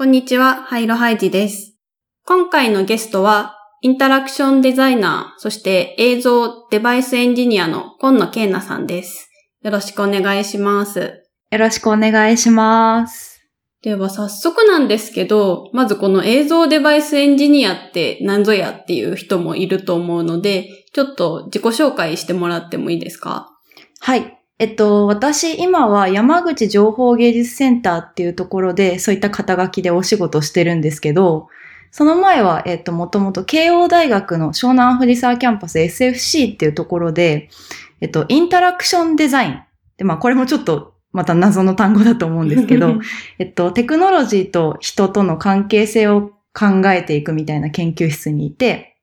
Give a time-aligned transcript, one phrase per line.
[0.00, 1.76] こんにちは、ハイロハイジです。
[2.24, 9.28] 今回のゲストは、インタラクションデザイナー、そして映像デバイスエンジニアの今野恵菜さんです。
[9.60, 11.28] よろしくお願いします。
[11.50, 13.42] よろしくお願いします。
[13.82, 23.50] では早速なんですけど、まずこの映像デバイスエンジニアって何ぞやっていう人もいると思うので、ちょっと自己紹介してもらってもいいですか？
[24.00, 24.39] はい。
[24.60, 31.48] えっと、私、今は山口情報芸術センターっていうところで、そういった肩書きでお仕事してるんですけど、
[31.90, 37.48] その前は、えっと、もともと慶応大学の湘南藤沢キャンパス SFC っていうところで、
[38.02, 39.62] えっと、インタラクションデザイン。
[39.96, 43.00] で、まあ、これもちょっと、また謎の単語だと思うんですけど、
[43.40, 48.98] えっと、テクノロジーと人との関係性を考えていくみたいな研究室にいて、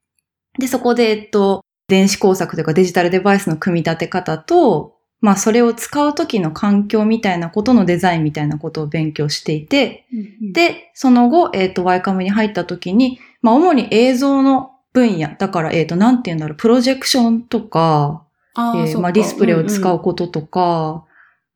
[0.59, 10.05] で、そこで、えっと、電子工作というかデジタルデバイスの組み立て方と、まあ、それを使う時の環境みたいなことのデザインみたいなことを勉強していて、
[10.41, 21.05] で、で、その後、えっ、と、ワイカムに入った時に、まあ、主に映像の分野、だから、えっ、と、なんて言うんだろう、プロジェクションとか、あえーまあ、ディスプレイを使うこととか、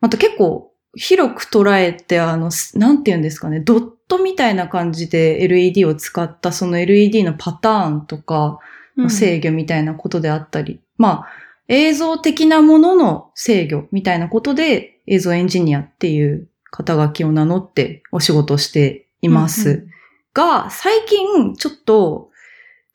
[0.02, 8.60] あと結構広く捉えて、あの、すなんて言うんですかね、ドットみたいな感じで LED を使ったその LED のパターンとか
[8.98, 9.04] うんうん。
[9.06, 11.28] の制御みたいなことであったり、まあ、
[11.72, 19.70] 映像的なものの制御みたいなことで映像エンジニアっていう肩書きを名乗ってお仕事をしています。
[19.70, 19.92] うんうん
[20.34, 22.30] が、最近ちょっと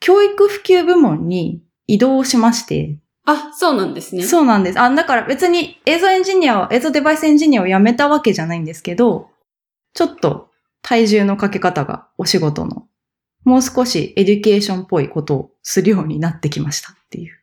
[0.01, 4.23] 教育普及部門に移動しまして、あ、そうなんですね。
[4.23, 4.81] そうなんです。
[4.81, 9.31] あ、だから別に映像エンジニアを、映像デバイスエンジニアを辞めたわけじゃないんですけど、
[9.95, 10.51] ちょっと
[10.83, 12.87] 体重のかけ方がお仕事の、
[13.45, 17.35] もう少しエデュケーションっぽいことをするようになってきましたっていう。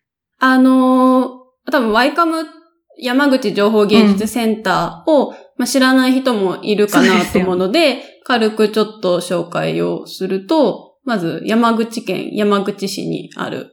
[0.46, 2.46] あのー多分 YCAM
[3.00, 13.72] 山口情報芸術センターを、まあ、知らない人もいるかなと思うので、軽くちょっと紹介をすると、まず山口県山口市にある、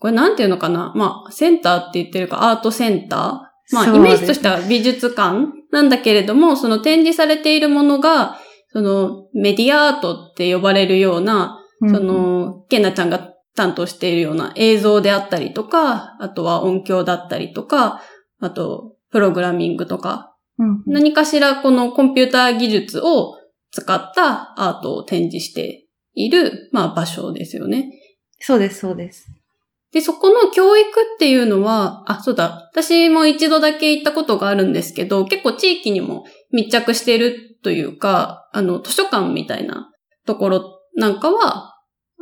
[0.00, 0.92] これなんていうのかな？
[0.96, 3.74] まあ、センターって言ってるか、アートセンター？
[3.74, 8.40] まあ、イメージとしては美術館なんだけれども、その展示されているものが、
[8.72, 11.90] そのメディアアートって呼ばれるような、うん。
[11.90, 18.00] そ、の、ケンナちゃんが担当しているような映像であったりとか、あとは音響だったりとか、
[18.38, 23.36] あと、プログラミングとか、うん何かしらこのコンピューター技術を
[23.70, 27.90] 使ったアートを展示している、まあ場所ですよね。
[28.38, 29.26] そうです、そうです。
[29.92, 39.90] で、そこの教育っていうのは、あ、そうだ、私も一度だけ行ったことがあるんですけど、結構地域にも密着しているというか、あの、図書館みたいな
[40.26, 41.67] ところなんかは、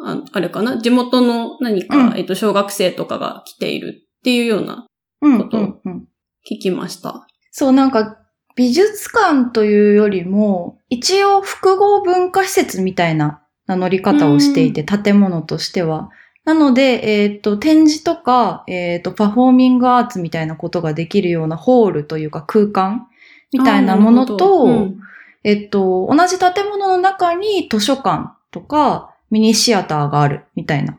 [0.02, 0.80] ああれかな？
[0.80, 4.86] 地元の何か、うんえっと、小学生とかが来ているっていうような
[5.22, 6.08] うん、ことうん、うん。
[6.50, 7.26] 聞きました。
[7.50, 8.18] そう、なんか、
[8.54, 16.10] 美術館というよりも、一応複合文化施設みたいな名乗り方をしていて、建物としては。
[16.44, 23.08] なので、えっ、と、展示とか、えっ、と、パフォーミングアーツみたいなことができるようなホールというか空間
[23.52, 25.00] みたいなものと、うん
[25.44, 30.98] えっと、同じ建物の中に図書館とかミニシアターがあるみたいな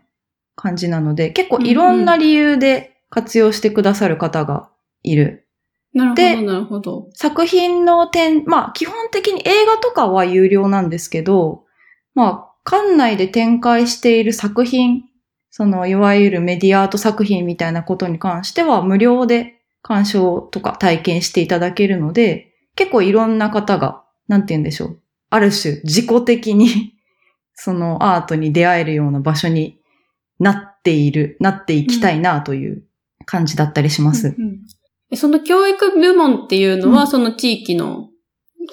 [0.55, 4.69] 感じなので、結構いろんな理由で活用してくださる方が
[5.03, 5.47] いる。
[5.93, 7.09] なるほでど、なるほど。
[7.13, 11.63] 作品の点、まあ基本的に映画とかは有料なんですけど、
[12.13, 15.03] まあ館内で展開している作品、
[15.49, 24.99] そのいわゆるメディアアート作品みたいなことに関しては無料で鑑賞とか体験していただけるので、結構いろんな方が、なんて言うんでしょう。
[25.29, 26.96] ある種自己的に
[27.57, 29.79] そのアートに出会えるような場所に
[30.39, 32.83] なっている、なっていきたいなという
[33.25, 34.35] 感じだったりします。
[34.37, 34.59] うんうん
[35.09, 38.09] えその教育部門っていうのは、うんその地域の、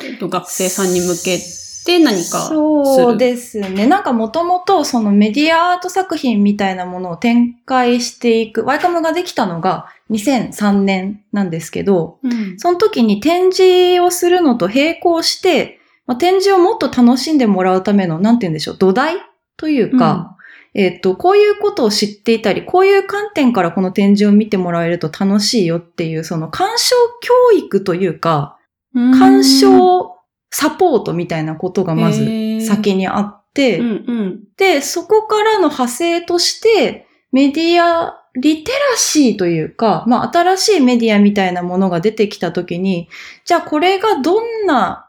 [0.03, 1.39] えっと、学生さんに向け
[1.87, 3.87] て何かそうですね。
[3.87, 19.17] なんかもともとそのメディアアート作品みたいなものを展開していく、ワイカムができたのが2003年なんですけど、うんその時に展示をするのと並行して、まあ、展示をもっと楽しんでもらうための、なんて言うんでしょう、土台
[19.57, 20.37] というか、
[20.75, 28.59] えっと、こういうことを知っていたり、こういう観点からこの展示を見てもらえると楽しいよっていう、その鑑賞教育というか、
[28.93, 30.17] 鑑賞
[30.51, 34.41] サポートみたいなことがまず先にあって、うんうん。
[34.57, 43.09] で、そこからの派生として、メディアリテラシーというか、まあ、新しいメディアみたいなものが出てきたときに、
[43.45, 45.04] じゃあこれがどんな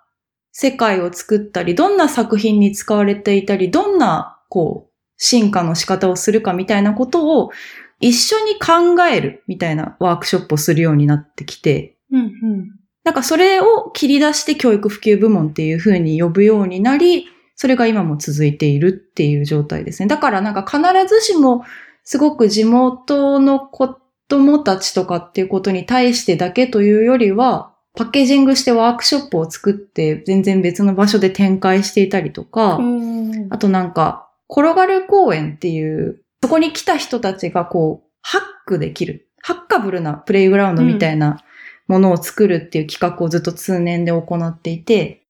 [0.57, 7.51] 世界を作ったり、どんな作品に使われていたり、どんな、こう、進化の仕方をするかみたいなことを
[7.99, 12.31] 一緒に考えるみたいなワークショップをするようになってきて、うんうん
[13.03, 20.07] なんかそれを切り出して教育普及部門っていう風に呼ぶようになり、それが今も続いているっていう状態ですね。
[20.07, 21.65] だからなんか必ずしも
[22.03, 33.47] すごく地元の子供たちとかっていうことに対してだけというよりは、パッケージングしてワークショップを作って全然別の場所で展開していたりとか、うん。
[33.49, 41.39] あとなんか、転がる公園っていう、そこに来た人たちがこう、ハックできる、ハッカブルなプレイグラウンドみたいな
[41.87, 45.21] ものを作るっていう企画をずっと通年で行っていて、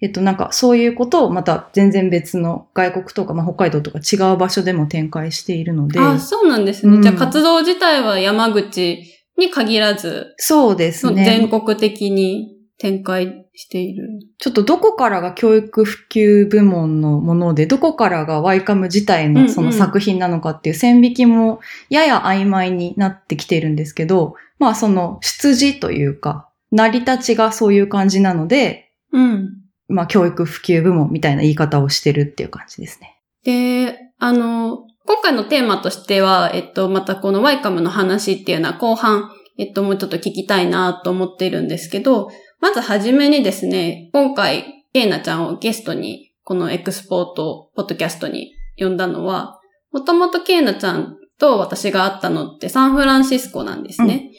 [0.00, 6.96] えっとなんかそういうことをまた全然別の外国とか、まあ、北海道とか違う場所でも展開しているので、あ、そうなんですね。
[6.96, 7.02] うん。
[7.02, 11.24] じゃあ活動自体は山口に限らず、そうですね。
[11.24, 14.08] 全国的に展開している。
[14.38, 29.50] ちょっとどこからが教育普及部門のもので、どこからがワイカム自体のその作品なのかっていう線引きもやや曖昧になってきているんですけど、まあその出自というか、成り立ちがそういう感じなので、うん。
[29.88, 33.20] まあ教育普及部門みたいな言い方をしてるっていう感じですね。
[33.44, 42.30] で、あの、今回のテーマとしては、えっと、またこのワイカムの話っていうのは後半、えっと、もうちょっと聞きたいなと思っているんですけど、
[42.60, 49.60] まずはじめにですね、今回、ケイナちゃんをゲストに、このエクスポート、ポッドキャストに呼んだのは、
[49.92, 54.30] もともとケイナちゃんと私が会ったのってサンフランシスコなんですね。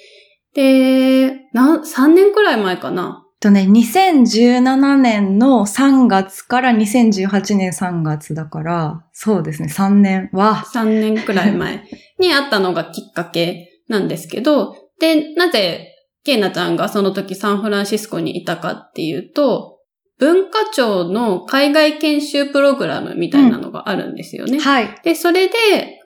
[0.53, 3.24] で、なん、3年くらい前かな。
[3.45, 11.83] とね、2017年の3月から2018年3月だから、そうですね、3年は、3年くらい前
[12.17, 15.91] に会ったのがきっかけなんですけど、で、なぜ、
[16.23, 19.77] ケイナちゃんがその時サンフランシスコにいたかっていうと、
[20.17, 24.59] 文化庁の海外研修プログラムみたいなのがあるんですよね。
[24.59, 24.95] はい。
[25.03, 25.53] で、それで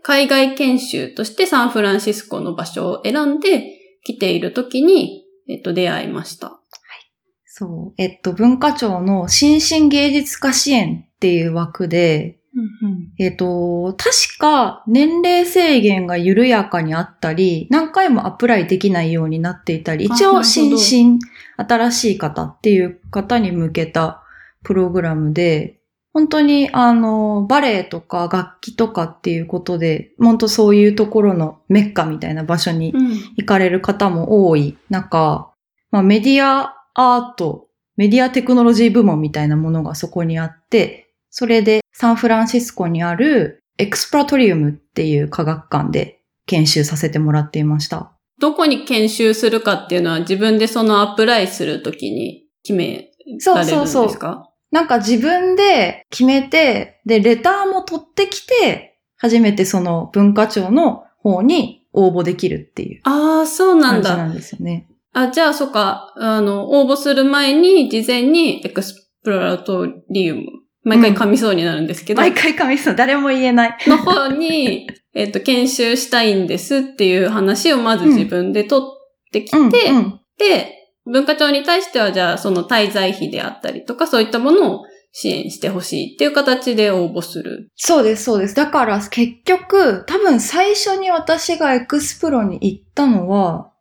[0.03, 3.63] 海外研修としてサンフランシスコの場所を選んで
[4.03, 6.58] 来ている時に、えっと、出会いました。
[7.59, 7.93] そう。
[7.97, 12.37] えっと、文化庁の新進芸術家支援っていう枠で、
[13.19, 21.19] えっと、確か年齢制限が緩やかにあったり、何回もアプライできないようになっていたり、一応新進、
[21.57, 24.23] 新しい方っていう方に向けた
[24.63, 25.81] プログラムで、
[26.13, 33.09] 本当にあの、バレエとか楽器とかっていうことで、本当そういうところのメッカみたいな場所にうん。
[33.35, 35.51] 行かれる方も多い中、
[35.91, 48.11] まあ、メディアアート、メディアテクノロジー部門みたいなものがそこにあって、それでサンフランシスコにあるエクスプラトリウムっていう科学館で研修させてもらっていました。
[48.39, 54.17] どこに研修するかっていうのは自分でそのアプライするときに決めそうられるんですそうそう。
[54.17, 64.15] かなんか自分で決めて、で、レターも取ってきて、初めてその文化庁の方に応募できるっていうああ、そうなんだ。
[64.15, 64.87] 感じなんですよね。
[65.13, 70.43] あ、じゃあ、そっか、あの、応募する前に、事前にエクスプロラトリウム、
[70.83, 73.77] 毎回噛みそうになるんですけど、毎回紙すの誰も言えない。
[73.87, 79.59] の方に、 えっと、研修したいんですっていう話をまず自分で取ってきて、う
[79.93, 80.19] んうん。
[80.37, 80.75] で、
[81.05, 87.69] 文化庁に対しては、じゃあ、その滞在費であったりとか、そういったものを支援してほしいっていう形で応募する。
[87.75, 88.55] そうです、そうです。
[88.55, 93.71] だから結局、多分最初に私がエクスプロに行ったのは、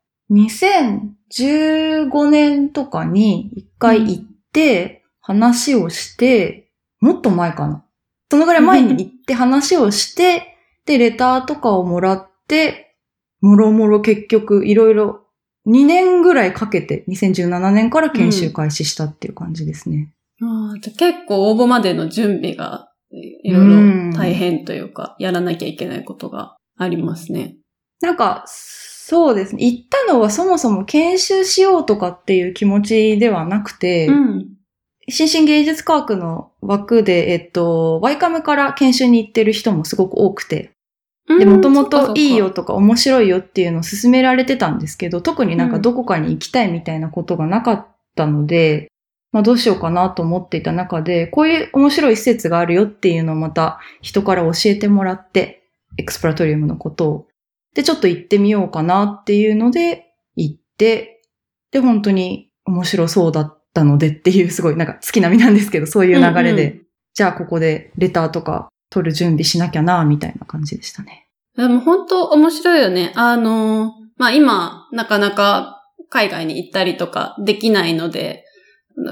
[1.30, 6.70] 2015年とかに一回行って、話をして、
[7.00, 7.84] もっと前かな。
[8.30, 10.56] そのぐらい前に行って話をして、
[10.86, 12.96] で、レターとかをもらって、
[13.42, 15.20] もろもろ結局いろいろ
[15.66, 20.12] 2年ぐらいかけて2017年から研修開始したっていう感じですね。
[20.40, 27.56] あーじゃあ結構応募までの準備が、いろいろ大変というか、やらなきゃいけないことがありますね。
[28.00, 28.44] なんか、
[29.10, 29.64] そうですね。
[29.64, 34.48] 行ったのはそもそも研修しようとかっていう気持ちではなくて、うん。
[35.08, 40.72] 新進芸術科学の枠で、えっと、ワイカムから研修に行ってる人もすごく多くて、
[41.26, 48.88] で、もともといいよとか面白いよっていうのを勧められてたんですけど、特になんかどこかに行きたいみたいなことがなかったので、
[49.32, 55.62] まあどうしようかなと思っていた中で、こういう面白い施設があるよっていうのをまた人から教えてもらって、
[55.96, 57.27] エクスプラトリウムのことを。
[57.74, 61.22] で、ちょっと行ってみようかなっていうので、行って、
[61.70, 71.28] で、本当に面白そうだったのでっていうすごいなんか月並みなんですけど、そういう流れで、うんうじゃあここでレターとか取る準備しなきゃな、みたいな感じでしたね。
[71.56, 73.12] でも本当面白いよね。
[73.16, 78.44] あの、まあ、今、なかなか海外に行ったりとかできないので、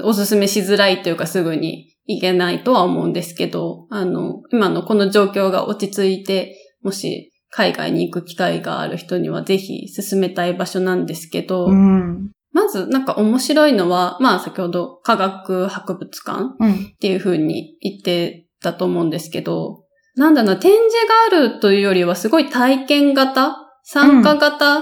[0.03, 12.31] おすすめしづらいというかすぐに行けないとは思うんですけど、あの、今のこの状況が落ち着いて、もし海外に行く機会がある人にはぜひ進めたい場所なんですけど、うん。
[12.51, 16.73] まずなんか面白いのは、まあ先ほど科学博物館うん。
[16.73, 19.83] っていう風に言ってたと思うんですけど、
[20.15, 20.89] なんだろうな、展示
[21.31, 24.79] があるというよりはすごい体験型参加型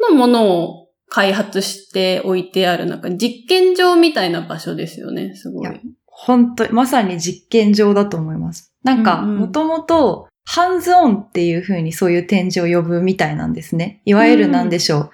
[0.00, 5.70] のものを開発しておいてある、なんか実験場みたいな場所ですよね、すごい。
[5.70, 8.74] いや本当まさに実験場だと思います。
[8.82, 14.00] なんか、うんうんもともと、ハンズオンっていう風にそういう展示を呼ぶみたいなんですね。
[14.06, 15.10] いわゆるなんでしょう。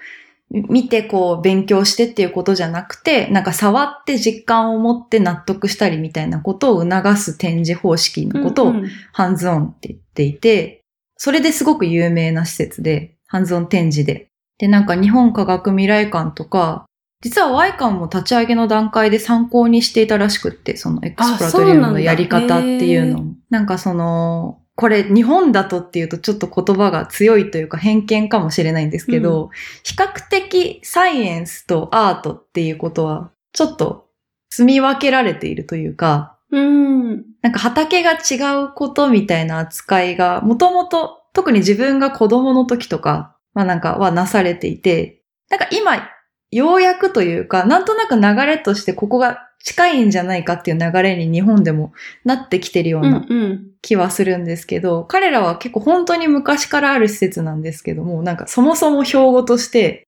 [0.49, 10.81] 見てこう勉強してっていうことじゃなくて、なんか触って実感を持って納得したりみたいなことを促す展示方式のことをうんうんハンズオンって言っていて、
[11.17, 14.29] それですごく有名な施設で、ハンズオン展示で。
[14.57, 16.85] で、なんか日本科学未来館とか、
[17.21, 23.23] 実は Y 館も立ち上げの段階で参考にしていたらしくって、そのエクスプラトリウムのやり方っていうのを。
[23.49, 29.49] なんかその、これ日本だとっていうとちょっと言葉が強いというか偏見かもしれないんですけど、
[29.83, 34.09] 比較的サイエンスとアートっていうことはちょっと
[34.49, 37.25] 住み分けられているというか、うん。
[37.41, 46.09] なんか畑が違うことみたいな扱いが、もともと、特に自分が子供の時とか、まあなんかはなされていて、なんか今、
[46.51, 51.91] ようやくというか、なんとなく流れとしてここが近いんじゃないかっていう流れに日本でも
[52.23, 53.71] なってきてるよううんなうん。
[53.81, 60.03] 気はするんですけど、彼らは結構本当に昔からある施設なんですけども、なんかそもそも標語として、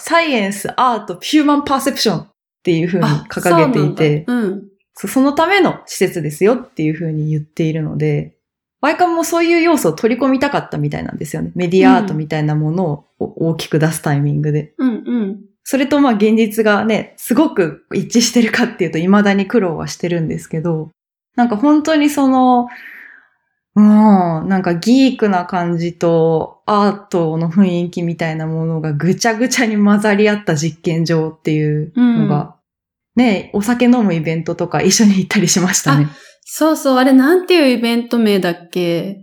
[0.00, 2.28] サイエンス、アート、ヒューマンパーセプションっ
[2.64, 4.62] ていう風にあ掲げていて、そうなん。
[4.94, 8.34] そのための施設ですよっていう風に言っているので、
[8.80, 11.52] ワイカムもそういう要素を取り込みたかったみたいなんですよね。
[11.54, 14.72] メディアアートみたいなものを大きく出すタイミングで。
[14.78, 15.40] うんうん。
[15.64, 20.90] それとまあ現実がね、すごく一致してるかっていうと未だに苦労はしてるんですけど、
[21.36, 22.68] なんか本当にその、
[23.74, 32.56] うん、なんかギークな感じとアートの雰囲気みたいなものがぐちゃぐちゃに混ざり合った実験場っていうのが、
[33.16, 36.08] ね、お酒飲むイベントとか一緒に行ったりしましたね。
[36.44, 39.21] そうそう、あれなんていうイベント名だっけ？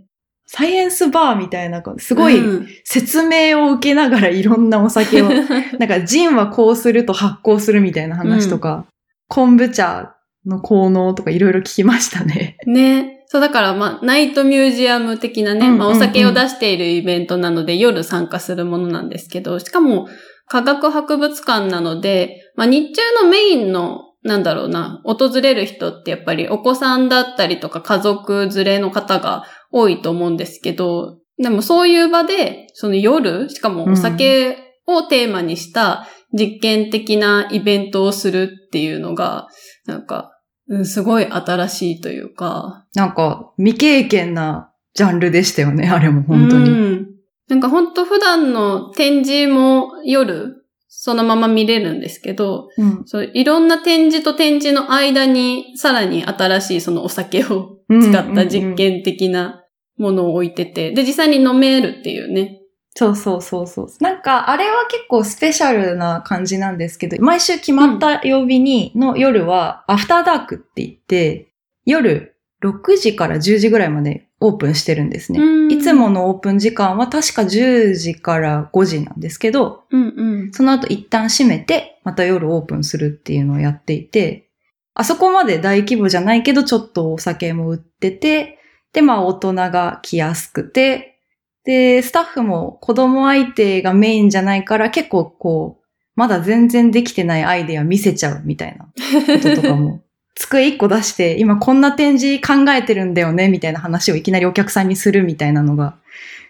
[0.52, 5.28] サイエンスバーみたいな、すごいうん説明を受けながらいろんなお酒を
[5.78, 8.84] なんか、ジンはこうすると発酵するみたいな話とか、
[9.28, 12.56] 昆布茶の効能とかいろいろ聞きましたね。
[12.66, 13.22] ね。
[13.28, 20.08] そう、だから、まあ、ナイトミュージアム的なね、うんうんうんまあ、お酒を出しているイベントなので、夜参加するものなんですけど、しかも、
[20.48, 39.48] 科学博物館なので、まあ、日中のメインの、なんだろうな、訪れる人ってやっぱりお子さんだったりとか家族連れの方が多いと思うんですけど、でもそういう場で、その夜、しかもお酒をテーマにした実験的なイベントをするっていうのが、
[39.86, 40.32] なんか、
[40.68, 42.86] うん、すごい新しいというか。
[42.94, 46.70] なんか、未経験なジャンルでしたよね、あれも本当に。
[46.70, 47.06] うん。
[47.48, 50.56] なんか本当普段の展示も夜、
[50.88, 59.59] そのまま見れるんですけど、うんそういろんな展示と展示の間に、さらに新しいそのお酒を使った実験的な
[60.00, 62.60] ものを置いてて、で、実際に飲めるっていうね。
[62.96, 63.88] そうそうそうそう。
[64.00, 71.52] なんか、あれは結構スペシャルな感じなんですけど、毎週決まった曜日に、の夜は、アフターダークって言って、
[71.84, 75.40] 夜6時から10時ぐらいまでオープンしてるんですね。
[75.40, 80.52] うんいつものオープン時間は確か10時から5時なんですけど、うんうん。
[80.52, 84.50] その後一旦閉めて、また夜オープンするっていうのをやっていて、
[84.94, 88.58] あそこまで大規模じゃないけど、ちょっとお酒も売ってて、
[88.92, 91.18] で、まあ大人が来やすくて、
[91.64, 95.84] で、スタッフも子供相手がメインじゃないから結構こう、
[96.16, 100.02] まだ全然できてないアイデア見せちゃうみたいなこととかも。
[100.36, 105.96] 机一個出して、今こんな展示考えてるんだよね、みたいな話をいきなりお客さんにするみたいなのが、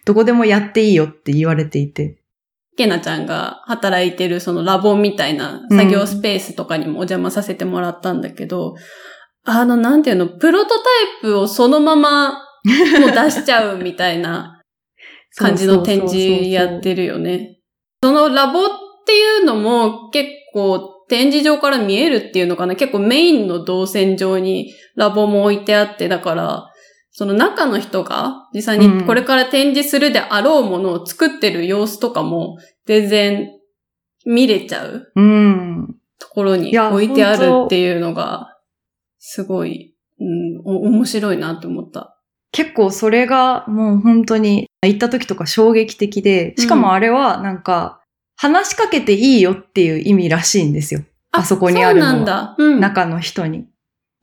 [0.04, 2.16] どこでもやっていいよって言われていて。
[2.76, 8.76] けなちゃんが働いてるそのラボみたいな作業スペースとかにもお邪魔させてもらったんだけど、
[9.44, 10.78] あの、なんていうの、プロトタイ
[11.22, 14.62] プをそのままもう出しちゃうみたいな
[15.36, 17.58] 感じの展示やってるよね。
[18.02, 18.68] そのラボっ
[19.06, 22.76] ていうのも結構展示場から見えるっていうのかな？
[22.76, 26.66] 結構メインの動線上にラボも置いてあって、だから、
[27.12, 32.56] その中の人が実際にこれから展示するであろうものを作ってる様子とかも
[32.86, 33.50] 全然
[34.24, 35.96] 見れちゃううん。
[36.18, 38.56] ところに置いてあるっていうのが、
[39.20, 42.16] すごい、うん、お面白いなって思った。
[42.52, 48.02] 結構それがもう本当に行った時とか衝撃的で、しかもあれはなんか
[48.36, 51.02] 話しかけていいよっていう意味らしいんですよ。
[51.30, 52.54] あそこにあるのはそうなんだ。
[52.58, 52.80] うん。
[52.80, 53.66] 中の人に。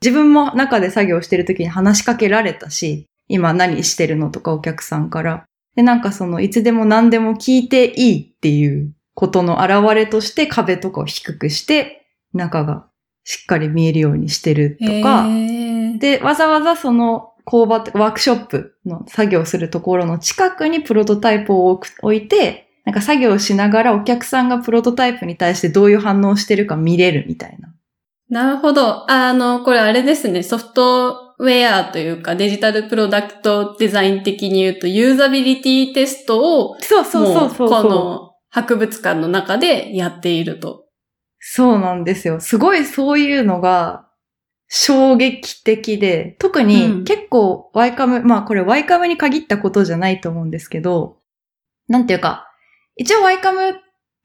[0.01, 5.45] 自分も中で作業してる時に話しかけられたし、今何してるのとかお客さんから。
[5.75, 12.87] で、なんかそのいつでも何でも聞いていいっていうことの表れとして壁とかを低くして、中が
[13.29, 15.27] しっかり見えるようにしてるとか、
[15.99, 27.73] で、わざわざその工場って、ワークショップの作業するところの近くにプロトタイプを置いて、なんか作業しながらお客さんがプロトタイプに対してどういう反応をしてるか見れるみたいな。
[28.29, 29.11] なるほど。
[29.11, 30.41] あの、これあれですね。
[30.41, 40.86] ソフトウェアというかデジタルプロダクトデザイン的に言うと、ユーザビリティテストを、そうそうそうそうこの博物館の中でやっていると。
[41.39, 42.39] そうなんですよ。
[42.39, 44.07] すごいそういうのが
[44.67, 51.17] 衝撃的で、特うんに結構ワイカム、まあこれワイカムに限ったことじゃないと思うんですけど、
[51.87, 52.47] なんていうか、
[52.95, 53.73] 一応ワイカムっ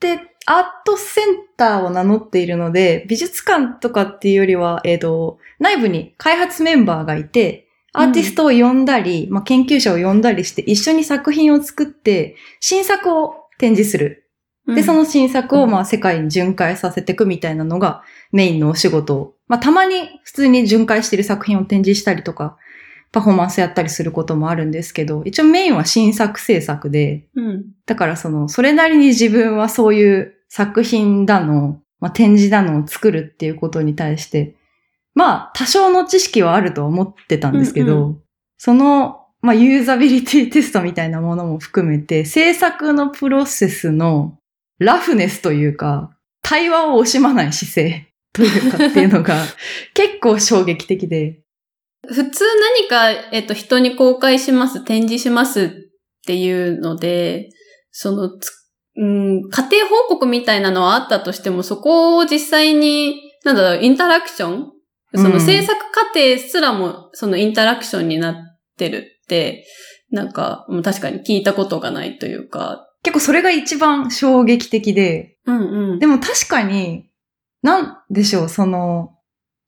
[0.01, 1.25] てアートセン
[1.57, 14.22] ターを名乗っているので、美術館とかっていうよりは、えっ、と、内部に開発メンバーがいて、アーティストを呼んだり、まあ、研究者を呼んだりして一緒に作品を作って、新作を展示する。
[14.67, 19.35] で、その、の新作をまあ世界に巡回させていくみたいなのがメインのお仕事。
[19.49, 22.57] まあたまに普通に巡回してる作品を展示したりとか、
[23.11, 27.65] パフォーマンスやったりすることもあるんですけど、一応メインは新作制作で、うん。
[27.85, 34.55] だからその、それなりに自分はそういう作品だの、まあ展示だのを作るっていうことに対して、
[35.15, 38.23] まあ多少の知識はあるとは思ってたんですけど、うんう
[38.57, 44.39] その、まあユーザビリティテストみたいなものも含めて、制作のプロセスの
[44.79, 46.11] ラフネスというか、
[46.43, 49.37] 対話を惜しまない姿勢というかっていうのが
[49.95, 51.41] 結構衝撃的で。
[52.07, 52.45] 普通
[52.81, 55.71] 何か、えっと、人に公開します、展示しますっ
[56.27, 57.49] ていうので、
[57.93, 58.51] その、つ
[58.97, 64.73] うん、家庭報告みたいなのはあったとしても、そこを実際に、なんだろう、インタラクション？
[65.15, 68.35] そのうん制作過程すらも、そのインタラクションになっ
[68.79, 69.67] てるって、
[70.11, 75.99] なんか、確かに聞いたことがないというか、結構それが一番衝撃的で、うんうん。
[75.99, 77.11] でも確かに、
[77.63, 79.17] なんでしょう、その、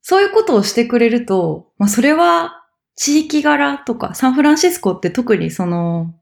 [0.03, 2.65] そういうことをしてくれると、まあそれは
[2.97, 6.15] 地域柄とか、サンフランシスコって特にその、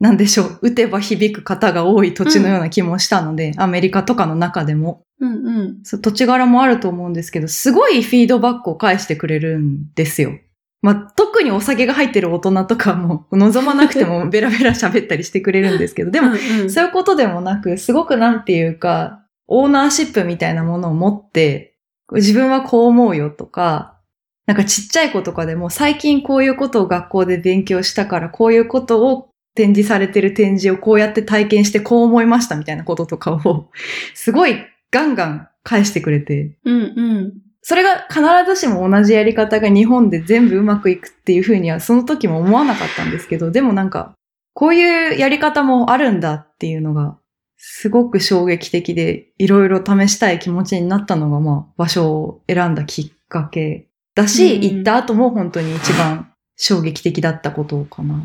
[0.00, 5.80] なんでしょう、打てば響く方が多い土地のような気もしたので、アメリカとかの中でも、うんうん。
[5.84, 10.38] そう土地柄もあると思うんですけど、すごいフィードバックを返してくれるんですよ。
[10.86, 21.74] まあ、特にお酒が入ってる大人とかも 望まなくても ベラベラ喋ったりしてくれるんですけど、でもうんうん、そういうことでもなく、すごくなんていうか、オーナーシップみたいなものを持って、
[22.12, 23.98] 自分はこう思うよとか、
[24.46, 33.70] なんかちっちゃい子とかでも最近こういうことを学校で勉強したから、こういうことを展示されてる展示をこうやって体験してこう思いましたみたいなこととかを、
[34.14, 34.54] すごい
[34.92, 36.78] ガンガン返してくれて、うんう
[37.22, 37.45] ん。
[37.68, 44.14] それが必ずしも同じやり方が日本で全部うまくいくっていうふうにはその時も思わなかったんですけど、でもなんか、
[44.54, 47.18] こういうやり方もあるんだっていうのが、
[47.56, 58.22] すごく衝撃的で、いろいろ試したい気持ちになったのが、まあ、場所を選んだきっかけだし、うん行った後も本当に一番衝撃的だったことかな。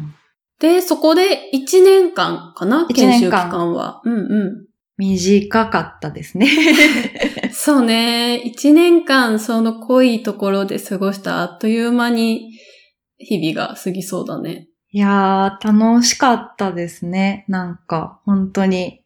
[0.60, 2.86] で、そこで1年間かな？
[2.86, 4.02] 研修期間は。
[4.06, 4.72] うんうん。
[4.98, 6.48] 短かったですね。
[7.64, 8.38] そうね。
[8.38, 12.58] 一年間その濃いところで過ごしたあっという間に
[13.20, 14.68] 日々が過ぎそうだね。
[14.90, 17.46] いやー、楽しかったですね。
[17.48, 19.01] なんか、本当に。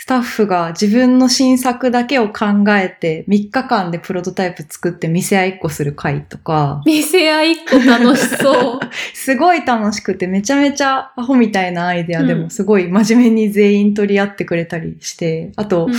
[0.00, 8.80] スタッフが自分の新作だけを考えて、3日間でプロトタイプ作って見せ合いっこする会とか、店合いっこ楽しそう。
[9.12, 12.42] すごい楽しくて、めちゃめちゃアホみたいなアイデアでうん。
[12.42, 15.98] もすごい真面目に全員取り合ってくれたりして、あと、うんうん。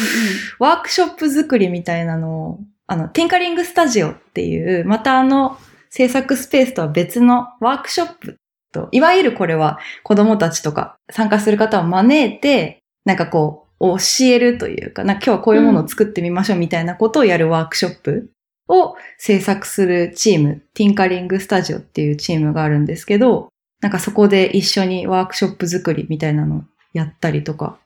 [0.60, 5.58] ワークショップ作りみたいなのを、あの、ティンカリングスタジオっていう、またあの、
[5.90, 8.38] 制作スペースとは別のワークショップ
[8.72, 18.32] と、いわゆるこれは子供たちとか参加する方を招いて、なんかこう、教えるというか、な今日はこういうものを作ってみましょうみたいなことをやるワークショップ
[18.68, 23.50] を制作するチーム、ティンカリングスタジオっていうチームがあるんですけど、
[23.82, 26.64] なんかそこで一緒にワークショップ作りみたいなのを
[26.94, 27.80] やったりとか、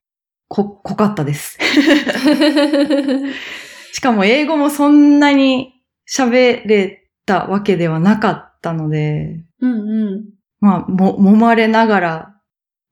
[0.48, 1.58] こ、濃かったです。
[3.94, 5.74] しかも英語もそんなに
[6.10, 10.26] 喋れたわけではなかったので、うんうん。
[10.60, 12.36] まあ、も、揉まれながら、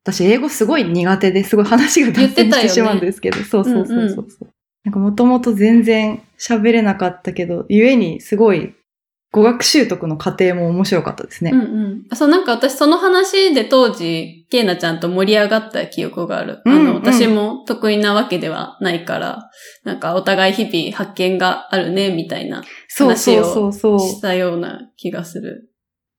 [0.04, 4.50] 私英語すごい苦手ですごい話が脱線してしまうんですけど、そうそうそうそうそう。
[4.84, 8.74] なんかもともと全然喋れなかったけど、ゆえにすごい
[9.32, 11.52] 語学習得の過程も面白かったですね。
[11.54, 11.64] うんう
[12.12, 12.16] ん。
[12.16, 16.62] そう、なんか私その話で当時、ケイナちゃんと盛り上がった記憶がある。
[16.66, 19.50] あの、うんうん私も得意なわけではないから、
[19.84, 24.00] なんかお互い日々発見があるね、みたいなそうそうそうそう。
[24.00, 25.71] したような気がする。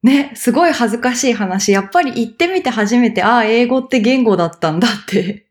[0.02, 1.72] ね、すごい恥ずかしい話。
[1.72, 5.46] やっぱり行ってみて初めて、ああ、英語って言語だったんだって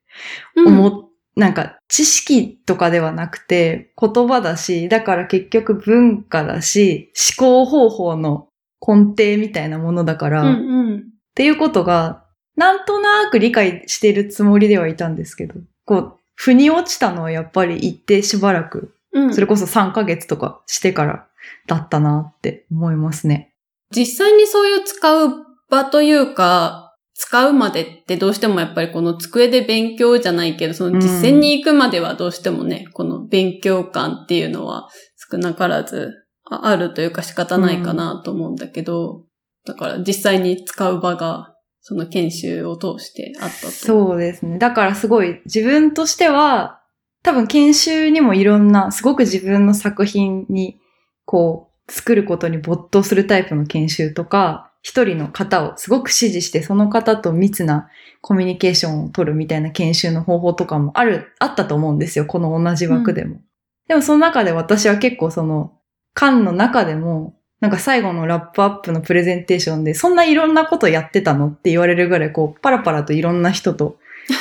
[0.55, 8.47] うん思っなんか知識とかではなくて言葉だし、だから結局文化だし、思考方法の
[8.85, 11.03] 根底みたいなものだから、うんっうん。
[11.33, 12.25] ていうことが、
[12.57, 19.33] なんとなく理解してるつもりではいたんですけど、こう、腑に落ちたのはやっぱり行ってしばらく、うん。
[19.33, 21.27] それこそ3ヶ月とかしてから
[21.67, 23.50] だったなって思いますね。
[23.95, 34.89] 実際にそういう使う場というか、使うまでってどうしてもやっぱりこの机で勉強じゃないけど、その実践に行くまではどうしてもね、この勉強感っていうのは
[35.31, 36.11] 少なからず
[36.49, 39.25] ああるというか仕方ないかなと思うんだけど、
[39.65, 43.71] だから実際に使う場がその研修を通してあったと。
[43.71, 44.57] そうですね。
[44.57, 46.79] だからすごい自分としては、
[47.23, 50.79] 多分研修にもいろんな、すごく自分の作品に、
[51.25, 57.89] こう、作ることに没頭するタイプの研修とか、一人の方をすごく支持して、その方と密な
[58.21, 62.25] コミュニケーションを取るみたいな研修の方法とかもある、あったと思うんですよ。
[62.25, 63.41] この同じ枠でも。
[63.87, 65.73] でもその中で私は結構その、
[66.15, 73.97] 館の中でも、なんか最後のラップアップのプレゼンテーションで、そんないろんなことやってたのって言われるぐらい、こう、パラパラといろんな人と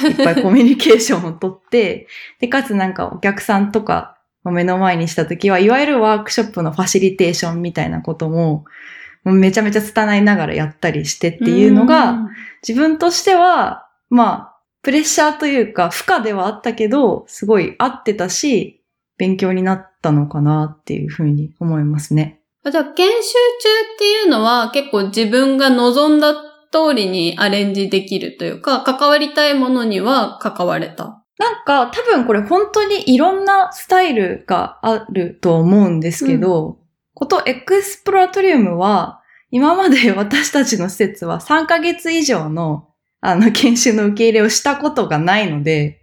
[0.08, 2.06] いっぱいコミュニケーションをとって、
[2.38, 8.64] で、かつなんかお客さんとかを目の前にしたときは、いわゆるワークショップのファシリテーションみたいなことも、
[9.24, 12.18] めちゃめちゃ拙いながらやったりしてっていうのが、
[12.66, 18.82] 自分としては、まあ、プレッシャーというか、負荷ではあったけど、すごい合ってたし、
[19.18, 22.40] 勉強になったのかなっていうふうに思いますね。
[22.64, 26.34] あじゃあ、研修中っていうのは結構自分が望んだ
[26.72, 31.19] 通りにアレンジできるというか、関わりたいものには関われた。
[31.40, 36.78] なんか、多分これ本当にいろんなスタイルがあると思うんですけど、
[37.14, 42.88] ことエクスプロラトリウムは、今まで 私たちの施設は3ヶ月以上の、
[43.22, 46.02] あの、研修の受け入れをしたことがないので、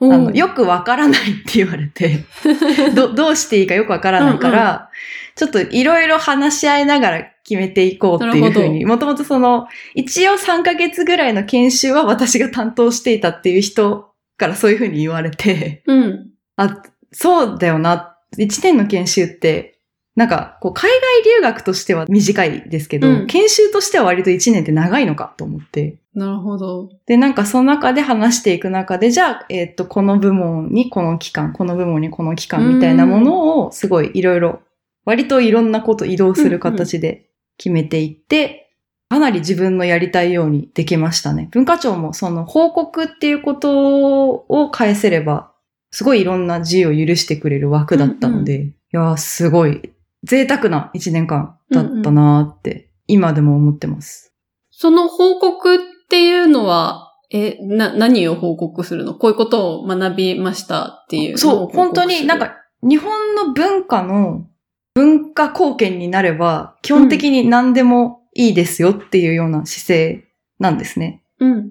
[0.00, 2.24] あの、よくわからないって言われて、
[2.94, 4.90] ど、どうしていいかよくわからないから、
[5.34, 14.08] ちょっといろいろ話し合いながら決めていこうっていうふうに、もともとその、一応3ヶ月ぐらいの研修は私が担当していたっていう人
[14.38, 16.30] からそういうふうに言われて、うん。
[16.56, 18.16] あ、そうだよな。
[18.38, 19.78] 1年の研修って、
[20.14, 21.00] なんか、こう、海外
[21.36, 25.98] 留学としては短いですけど、うん研修としては割と1年って長いのかと思って。
[26.14, 26.88] なるほど。
[27.06, 34.60] で、なんかその中で話していく中で、じゃあ、えっ、と、この部門にこの期間、この部門にこの期間みたいなものを、すごいいろいろ、
[35.04, 38.67] 割といろんなこと移動する形で決めていって、
[39.08, 41.48] かなり自分のやりたいようにできましたね。
[41.50, 45.52] 文化庁もその報告っていうことを返せれば、
[45.90, 49.92] すごいいろんな自由を許してくれる枠だったので、いやー、すごい
[50.24, 54.34] 贅沢な一年間だったなーって、今でも思ってます。
[54.70, 55.78] その報告っ
[56.10, 59.14] ていうのは、え、な、何を報告するの？
[59.14, 64.46] こういうことを学びましたっていうそう、本当になんか、日本の文化の
[64.94, 70.24] 文化貢献になれば、基本的に何でもいいですよっていうような姿勢
[70.60, 71.24] なんですね。
[71.40, 71.70] うん。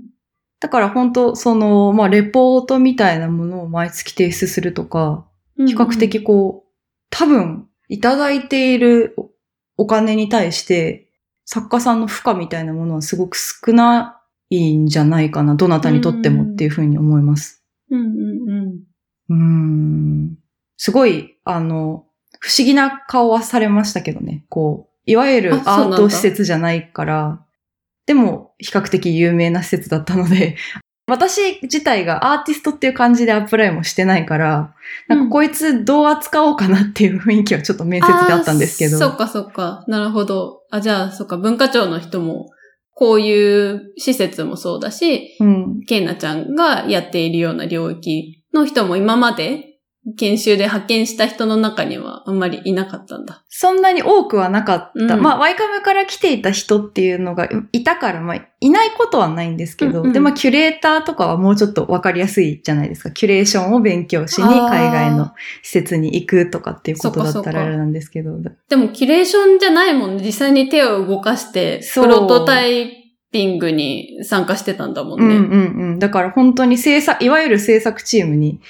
[0.60, 5.26] だから本当、その、まあ、レポートみたいなものを毎月提出するとか、
[5.56, 6.70] 比較的こう、
[7.10, 9.30] 多分、いただいているお
[9.84, 11.10] お金に対して、
[11.46, 15.56] 作家さんの負荷みたいなものはすごく少ないんじゃないかな。
[15.56, 17.64] どなたにとってもっていうふうに思います。
[17.90, 18.84] うんうんうん。
[19.30, 19.36] うー
[20.34, 20.38] ん。
[20.76, 22.08] すごい、あの、
[22.40, 24.46] 不思議な顔はされましたけどね。
[24.50, 27.44] こう、いわゆるアート施設じゃないから、
[28.06, 30.56] でも比較的有名な施設だったので、
[31.10, 34.76] 私自体がアーティストっていう感じでアプライもしてないから、
[35.08, 38.98] なんかこいつどう扱おうかなっていう雰囲気はちょっと面接であったんですけど。
[38.98, 39.86] あーそっかそっか。
[39.88, 40.64] なるほど。
[40.70, 42.50] あ、じゃあ、そっか、文化庁の人も、
[42.94, 45.82] こういう施設もそうだし、うん。
[45.88, 49.67] ケイナちゃんがやっているような領域の人も今まで
[50.16, 53.44] 研修で派遣した人の中にはあんまりいなかったんだ。
[53.50, 55.16] そんなに多くはなかった。
[55.16, 63.12] うんまあ、ワイカムから来ていた人っていうのがいたから、まあ、いないことはないんですけど、うんうんで、まあ、キュレーターとかはもうちょっとわかりやすいじゃないですか。
[63.12, 68.38] キュレーションを勉強しにあー海外の施設に行くとかっていうことだそったらあれなんですけど。
[68.70, 70.24] でも、キュレーションじゃないもんね。
[70.24, 75.36] 実際に手を動かして、そうプロトタイピングに参加してたんだもんね。
[75.36, 76.00] うんうんうん。
[76.00, 78.62] だから本当に制作、いわゆる制作チームに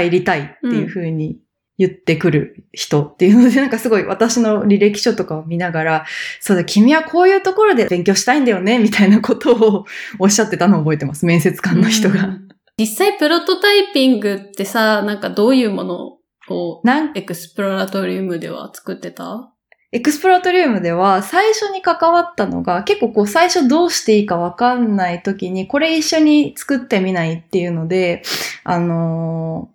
[0.00, 1.38] 入りたいっていうふうに
[1.78, 6.06] 言ってくる人っていうので、なんかすごい私の履歴書とかを見ながら、
[6.40, 9.84] そうだ、君はこういうところで勉強したいんだよね、みたいなことを
[10.18, 11.26] おっしゃってたのを覚えてます。
[11.26, 12.24] 面接官の人が。
[12.24, 19.52] うん実際、プロトタイピングってさ、なんかどういうものをなんエクスプロラトリウムでは作ってた？
[19.92, 28.22] エクスプロラトリウムでは最初に関わったのが結構こう最初どうしていいかわかんない時にこれ一緒に作ってみないっていうので、
[28.64, 29.73] あのー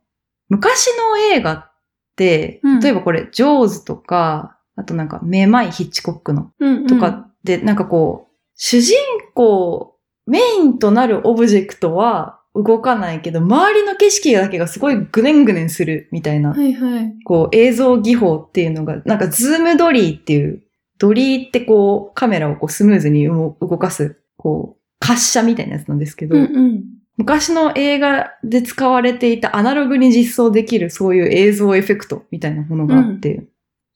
[0.49, 1.65] 昔の映画っ
[2.15, 8.97] てうん、例えばこれ、ジョーズとか、あとなんか、めまいヒッチコックのうんうんとかで、なんかこう、主人
[9.33, 17.15] 公、メインとなるオブジェクトは動かないけど、周りの景色だけがすごいグネングネンするみたいな、はいはい。
[17.23, 20.61] こう映像技法っていうのが、なんかズームドリーっていう、
[20.97, 26.83] ドリーってこうカメラをこうスムーズに動動かす、こう、滑車みたいなやつなんですけど、うんうん。
[27.19, 33.43] 昔の映画で使われていたアナログに実装できるそういう映像エフェクトみたいなものがあって、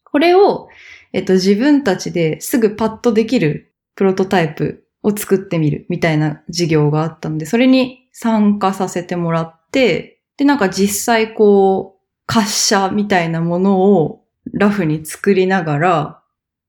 [0.04, 0.68] これを、
[1.14, 16.22] えっと、自分たちですぐパッとできるプロトタイプを作ってみるみたいな事業があったので、それに参加させてもらって、で、なんか実際こう、滑車みたいなものをラフに作りながら、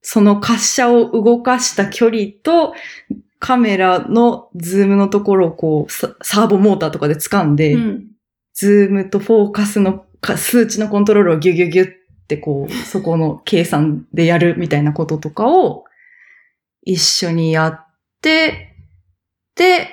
[0.03, 2.75] その滑車を動かした距離と
[3.44, 8.07] カメラのズームのところをこう、サ、サーボモーターとかで掴んで、うん
[8.54, 11.88] ズームとフォーカスのか数値のコントロールをギュギュギュっ
[12.28, 15.85] てこう、そこの計算でやるみたいなこととかを
[16.83, 17.87] 一緒にやっ
[18.22, 18.76] て、
[19.57, 19.88] で、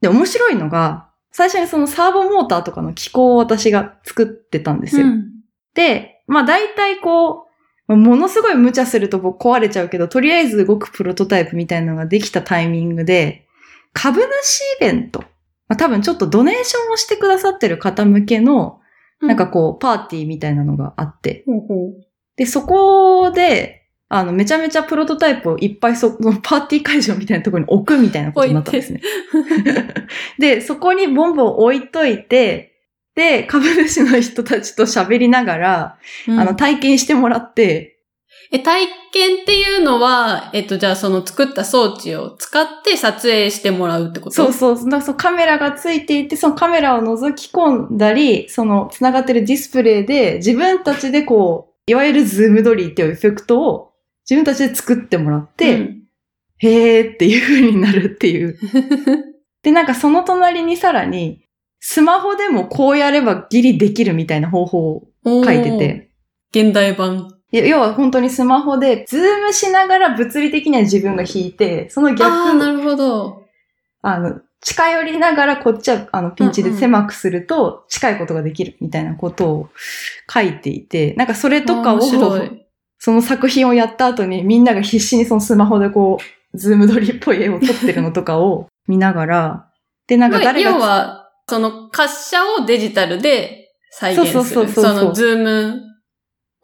[0.00, 5.06] で、面白いのが、最初にそのサーボモーターとかの機構を私が作ってたんですよ。
[5.06, 5.32] うん
[5.74, 7.51] で、まあ大体こう、
[7.96, 13.46] ものすごい無茶すると壊れちゃうけど、とりあえず動くプロトタイプみたいなのができたタイミングで、
[13.92, 15.20] 株主イベント。
[15.68, 18.80] まあ、多分ちょっとドネーションをしてくださってる方向けの、
[19.20, 21.44] なんかこう、パーティーみたいなのがあって。
[21.46, 29.00] ほうほうで、そこで、あの、めちゃめちゃプロトタイプをいっぱいそそのパーティー会場みたいなところに置くみたいなことになったんですね。
[30.38, 32.71] で、そこにボンボン置いといて、
[33.14, 36.40] で、株主の人たちと喋りながら、うん。
[36.40, 38.00] あの、体験してもらって、
[38.50, 44.34] え、体験っていうのは、えっと、じゃあその作った装置を使って撮影してもらうってこと？
[44.34, 53.92] そうそう、そうカメラがついていて、そのカメラを覗き込んだり、その繋がってるディスプレイで自分たちでこう、いわゆるズームドリーっていうエフェクトを
[54.28, 56.02] 自分たちで作ってもらって、うん。
[56.58, 58.58] へーっていう風になるっていう。
[59.62, 61.42] で、なんかその隣にさらに、
[61.84, 66.10] スマホでもこうやればギリできるみたいな方法を書いてて。
[66.54, 67.28] 現代版。
[67.50, 73.42] 要は本当にスマホで、ズームしながら物理的には自分が引いて、その逆ああ、なるほど。
[74.00, 79.68] あの、近寄りながらこっちはあのピンチで狭くすると近いことができるみたいなことを
[80.32, 82.00] 書いていて、なんかそれとかを。
[83.04, 86.18] その作品をやった後にみんなが必死にそのスマホでこ
[86.54, 89.68] う、ズームドリーっぽい絵を撮ってるのとかを見ながら、
[90.06, 94.32] で、なんかまあ誰が、要は、その滑車をデジタルで再現する。
[94.32, 95.80] そうそうそうそうそのズーム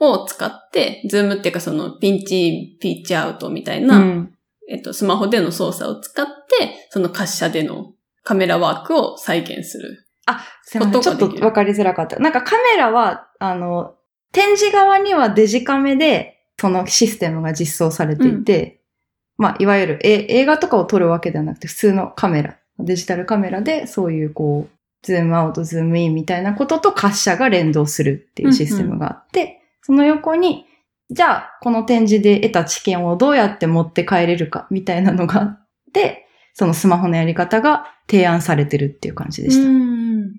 [0.01, 4.35] を使って、ズームっていうかそのピンチ、ピッチアウトみたいな、うん。
[4.71, 10.07] えっと、スマホでの操作を使って、その滑車でのカメラワークを再現する。
[10.27, 11.01] あ、すいません。
[11.01, 12.19] ちょっとわかりづらかった。
[12.19, 13.95] なんかカメラは、あの、
[14.33, 18.83] 展示側にはデジカメで、そのシステムが実装されていて、
[19.38, 30.67] まあ、いわゆるえ映画とかを撮るわけではなくて、普通のカメラ、デジタルカメラで、そういうこう、ズームアウト、ズームインみたいなことと滑車が連動するっていうシステムがあって、その横に、
[31.11, 39.69] じゃあ、この展示で得た知見をどうやって持って帰れるか、みたいなのがあって、そのスマホのやり方が提案されてるっていう感じでした。
[39.69, 40.33] うん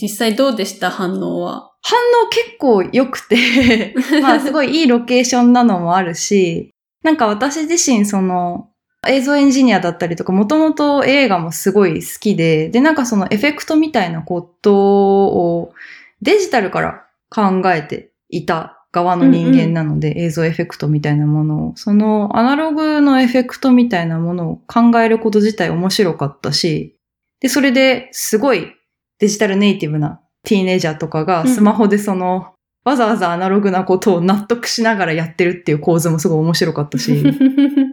[0.00, 0.90] 実際どうでした？
[0.90, 1.70] 反応は？
[1.82, 6.70] 反応結構良くて、 まあすごいいいロケーションなのもあるし、
[7.04, 8.70] なんか私自身その
[9.08, 15.72] 映像エンジニアだったりとか、もともと映画もすごい好きで、でなんかそのエフェクトみたいなことを
[16.20, 26.96] デジタルから考えていた側の人間なので、映像エフェクトみたいなものを、そのアナログのエフェクトみたいなものを考えること自体面白かったし、
[27.40, 28.72] で、それですごい
[29.18, 31.48] デジタルネイティブなティーネイジャーとかがうん。
[31.48, 32.52] スマホでその、
[32.84, 37.22] わざわざアナログなことを納得しながらやってるっていう構図もすごい面白かったし、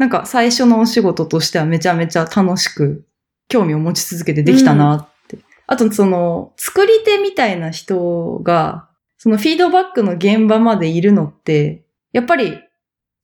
[0.00, 3.04] なんか最初のお仕事としてはめちゃめちゃ楽しく
[3.48, 5.38] 興味を持ち続けてできたなって。
[5.66, 12.52] あとその作り手みたいな人がそのフィードバックの現場までいるのってやっぱり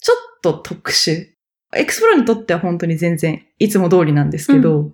[0.00, 1.28] ちょっと特殊。
[1.74, 4.92] エクスプロにとっては本当に全然いつも通りなんですけど、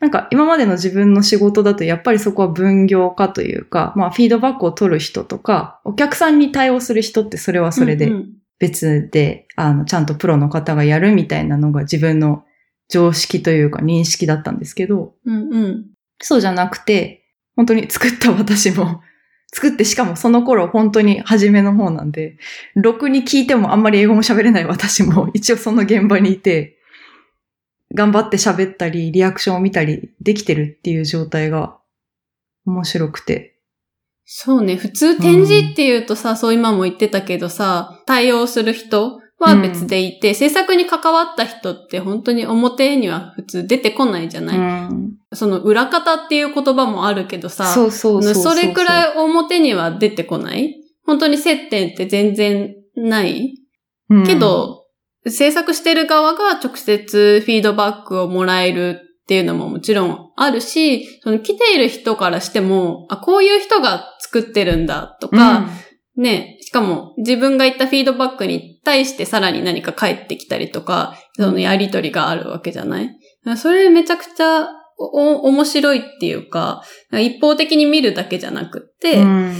[0.00, 12.44] なんか今までの自分の仕事だとやっぱりそこは分業化というか、まあフィードバックを取る人とか、お客さんに対応する人ってそれはそれでうんうん別で、あの、ちゃんとプロの方がやるみたいなのが自分の
[12.88, 15.86] 常識というか認識だったんですけど、うんうん。
[16.20, 17.24] そうじゃなくて、
[17.56, 19.02] 本当に作った私も
[19.52, 22.36] 作ってしかもその頃本当に初めの方なんで、
[22.74, 26.76] ろくに聞いてもあんまり英語も喋れない私も一応その現場にいて、
[27.92, 31.78] 頑張って喋ったり、リアクションを見たりできてるっていう状態が
[32.66, 33.49] 面白くて。
[34.32, 34.76] そうね。
[34.76, 44.60] 普通展示っていうとさ、うん、そう今も言ってたけどさ、対応する人は別でいて、うん、制作に関わった人って本当に表には普通出てこないじゃない、う
[44.94, 50.76] ん、その裏方っていう言葉もあるけどさ、そうそうそれくらい表には出てこない？
[51.04, 53.52] 本当に接点って全然ない、
[54.10, 54.84] うん、けど、
[55.26, 65.68] 制作してる側が直接フィードバックをもらえるっていうのももちろんあるし、その来ている人からしても、あ、こういう人が作ってるんだとか、
[66.16, 73.16] うん、ね、しかも自分が言ったフィードバックに対してさらに何か返ってきたりとか、そのやりとりがあるわけじゃない？
[73.56, 74.66] それめちゃくちゃ
[74.98, 79.54] お面白いっていうか、一方的に見るだけじゃなくって、うん、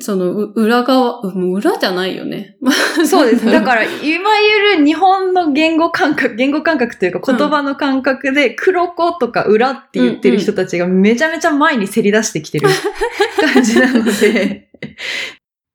[0.00, 2.56] その、裏側、裏じゃないよね。
[3.06, 3.46] そうです。
[3.46, 12.68] だから、いわゆる日本の言語感覚、言語感覚というか言葉の感覚で、黒子とか裏って言ってる人たちがめちゃめちゃ前にせり出してきてる
[13.54, 14.68] 感じなので、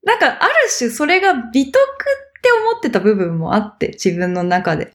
[0.03, 4.91] なんか、ある種それが美徳って思ってた部分もあって、自分の中で。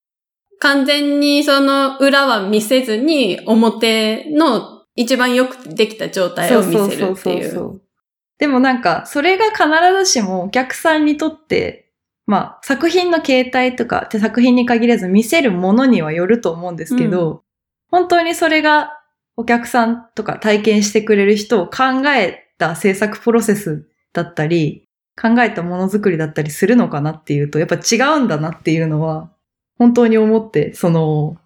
[0.61, 7.05] 完全にその裏は見せずに、表の一番よくできた状態を見せるっていう。
[7.05, 7.83] そうそうそうそう
[8.39, 9.65] でもなんか、それが必
[10.05, 11.91] ずしもお客さんにとって、
[12.27, 17.41] まあ、作品の形態とか、作品に限らず見せるものにはよると思うんですけど、うん、
[17.91, 19.01] 本当にそれが
[19.37, 24.85] お客さんとか体験してくれる人を考えた制作プロセスだったり、
[25.21, 29.33] 考えたものづくりだったりするのかなっていうと、やっぱ違うんだなっていうのは、
[29.79, 31.37] 本当に思って、その、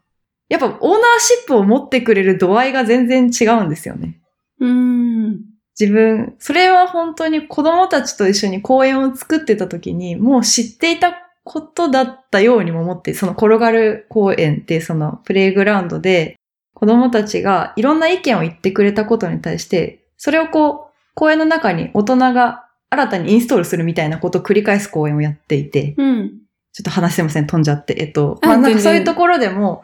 [0.48, 4.20] やっぱオーナーシップを持ってくれる度合いが全然違うんですよね。
[4.60, 5.51] うん。
[5.78, 16.36] 自分、それは本当に子供たちと一緒に公園を作ってた時に、もう知っていたことだったようにも思って、その転がる公園ってそのプレイグラウンドで、
[16.74, 26.32] 子供たちがいろんな意見を言ってくれたことに対して、それをこう、公園の中に大人が新たにインストールするみたいなことを繰り返す公演をやっていて、うん、
[26.72, 27.96] ちょっと話してません、飛んじゃって。
[27.98, 29.82] えっと、まあなんかそういうところでも、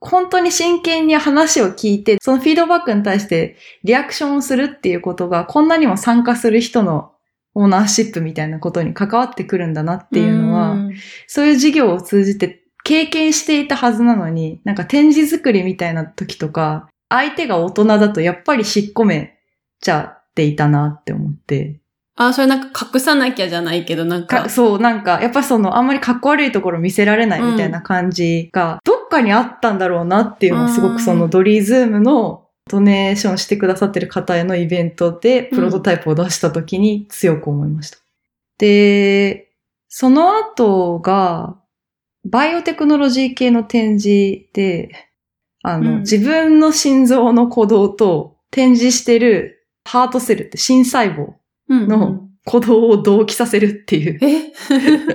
[0.00, 7.12] 本当に真剣に話を聞いて、そのフィードバックに対してリアクションをするっていうことが、こんなにも参加する人の
[7.54, 10.92] オーナーシップみたいなことに関わってくるんだなっていうのは、う
[11.26, 19.38] そういう事業を通じて経験していたはずなのに、なんか展示作りみたいな時とか、相手が大人だとやっぱり引っ込め
[19.80, 21.80] ちゃっていたなって思って。
[22.16, 24.44] あ、それなんか隠さなきゃじゃないけど、なんか。
[24.44, 37.98] かそう、なんか、やっぱその、あんまりかっこ悪いところ見せられないみたいな感じが、どっかにあったんだろうなっていうのをすごくそのドリーズームのドネーションしてくださってる方へのイベントでプロトタイプを出した時に強く思いました。
[37.98, 38.02] うん、
[38.58, 39.52] で、
[39.88, 41.56] その後が、
[42.24, 44.90] バイオテクノロジー系の展示で、
[45.62, 51.34] あの、うん、自分の心臓の鼓動と展示してるハートセルって心細胞
[51.68, 54.18] の鼓動を同期させるっていう。
[54.22, 54.52] え？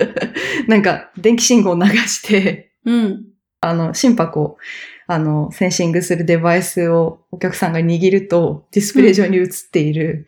[0.68, 3.24] なんか、電気信号を流して、うん。
[3.60, 4.58] あの、心拍を、
[5.06, 10.26] あの、センシングするデバイスをお客さんが握ると、ディスプレイ上に映っている、うん、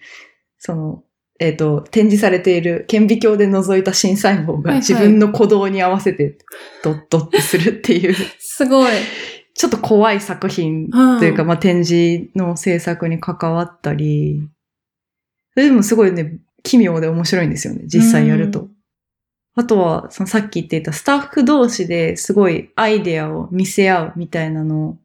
[0.58, 1.02] その、
[1.40, 6.38] えっ、ー、と、展示されている顕微鏡で覗いた心細胞が自分の鼓動に合わせて、
[6.82, 8.92] ドッドッてするっていう、すごい。
[9.56, 14.48] ちょっと怖い作品というか、うん、まあ、展示の制作に関わったり、
[15.54, 18.68] それでもすごいね、奇妙で面白いんですよね、実際やると。
[19.56, 24.98] あとは、そのさっき言っていたスタッフ同士ですごいアイデアを見せ合うみたいなのを、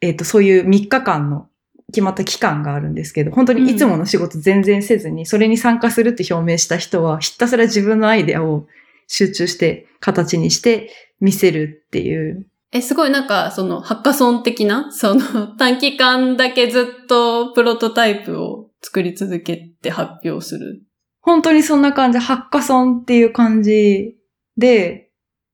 [0.00, 1.48] えっ、ー、と、そういう3日間の
[1.92, 8.66] 決まった期間があるんですけど、本当にいつもの仕事全然せずに、それに参加するって表明した人は、ひたすら自分のアイデアを
[9.06, 10.90] 集中して形にして
[11.20, 12.46] 見せるっていう。
[12.72, 20.82] え、すごいなんか、その、ハッカソン的な、その、短期間だけずっとプロトタイプを作り続けて発表する。
[21.22, 24.16] 本当にそんな感じ、ハッカソンっていう感じ
[24.58, 25.10] で、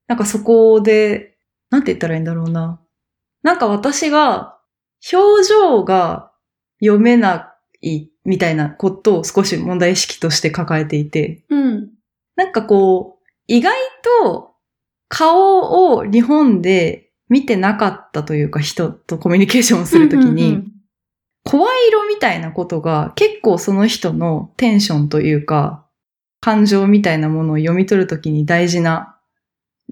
[0.07, 1.37] なんかそこで、
[1.69, 2.81] なんて言ったらいいんだろうな。
[3.41, 4.57] なんか私が、
[5.11, 6.31] 表情が
[6.81, 11.89] 読めないみたいなことを少し問題意識として抱えていて、うん。
[12.35, 13.73] なんかこう、意外
[14.03, 14.51] と
[15.07, 20.65] 顔を日本で見てなかったというか人とコミュニケーションをするときに、
[21.43, 25.85] 声色みたいなことが結構その人のテンションというか、
[26.39, 29.17] 感情みたいなものを読み取るときに大事な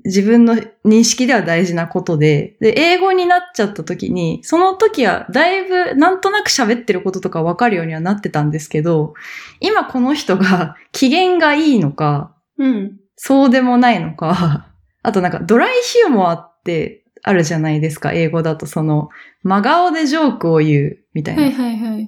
[0.05, 9.13] 自分の認識では大事なことで、で、英語になっちゃった時に、その時はだいぶなんとなく喋ってることとかわかるようにはなってたんですけど、
[9.59, 12.97] 今この人が機嫌がいいのか、うん。
[13.15, 14.67] そうでもないのか、
[15.03, 19.09] あとなんかドライヒューモアってあるじゃないですか、英語だとその、
[19.43, 21.43] 真顔でジョークを言うみたいな。
[21.43, 22.07] はいはいはい。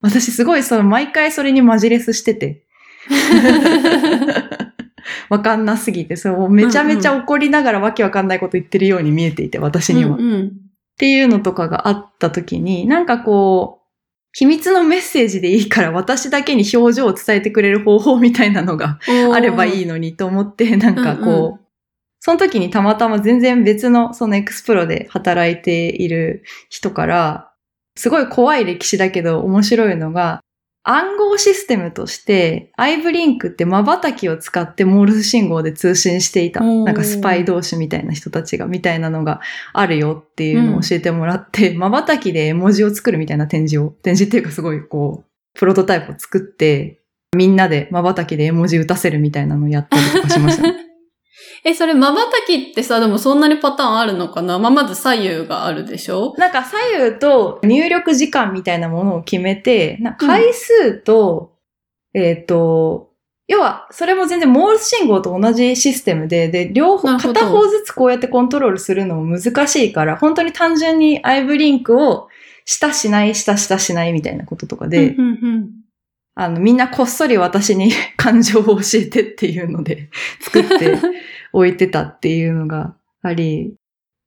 [0.00, 2.64] 私すごいその毎回それにマジレスしてて。
[5.28, 10.16] わかんなすぎて、そう、めちゃめちゃ怒りながらわけわかんないこと言ってるように見えていて、私には。
[10.16, 10.52] っうんうん
[10.98, 13.82] ていうのとかがあった時に、なんかこう、
[14.34, 18.98] 秘密のメッセージでいいから私だけに表情を伝えてくれる方法みたいなのが
[19.32, 19.82] あればいい。
[19.82, 21.60] いのにと思って、なんかこう、うんう
[22.24, 27.52] その時にたまたま全然別のそのエクスプロで働いている人から、
[27.96, 30.40] すごい怖い歴史だけど面白いのが、
[30.84, 36.60] 暗号システムとして、アイブリンクって瞬きを使ってモールス信号で通信していた。
[36.60, 39.40] なんかスパイ同士みたいな人たちが、みたいなのが
[39.72, 47.00] あるよっていうのを教えてもらって、瞬きで絵文字を作るみたいな展示を、展示っていうかすごいこう、プロトタイプを作って、
[47.36, 50.91] みんなで瞬きで絵文字打たせるみたいなのをやったりとかしましたね。
[51.64, 52.16] え、それ、瞬
[52.46, 54.58] きってさ、でもそんなにパターンあるのかな？
[54.58, 56.34] まあ、まず左右があるでしょ？
[56.36, 61.56] なんか左右と入力時間みたいなものを決めて、な回数と、
[62.14, 63.10] えっ、と、
[63.48, 72.28] 要は、それも全然モールス信号と同じシステムで、で、両方、片方ずつこうやってコントロールするのも難しいから、本当に単純にアイブリンクを
[72.64, 75.70] 下しない、下下しないみたいなこととかで、うんうん
[76.34, 80.08] あの、みんなこっそり私に 感情を教えてっていうので
[80.40, 80.96] 作って
[81.52, 83.74] 置いてたっていうのがあり、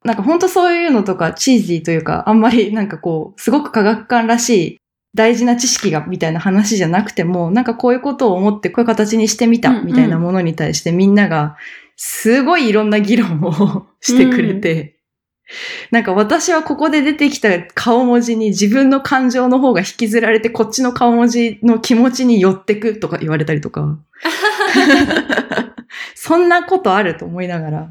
[0.03, 4.77] なんかほんとそういうのとかチーズィーというか、あんまりなんかこう、すごく科学館らしい
[5.15, 11.57] 大事な知識がみたいな話じゃなくても、なんかこういうことを思ってこういう形にしてみたみたいなものに対してみんなが
[11.95, 14.94] すごいいろんな議論をしてくれて、
[15.91, 23.97] なんか私はここで出てきた顔文字に自分の感情の方が引きずられてこっちの顔文字の気持ちに寄ってくとか言われたりとか。
[26.15, 27.89] そんなことあると思いながら。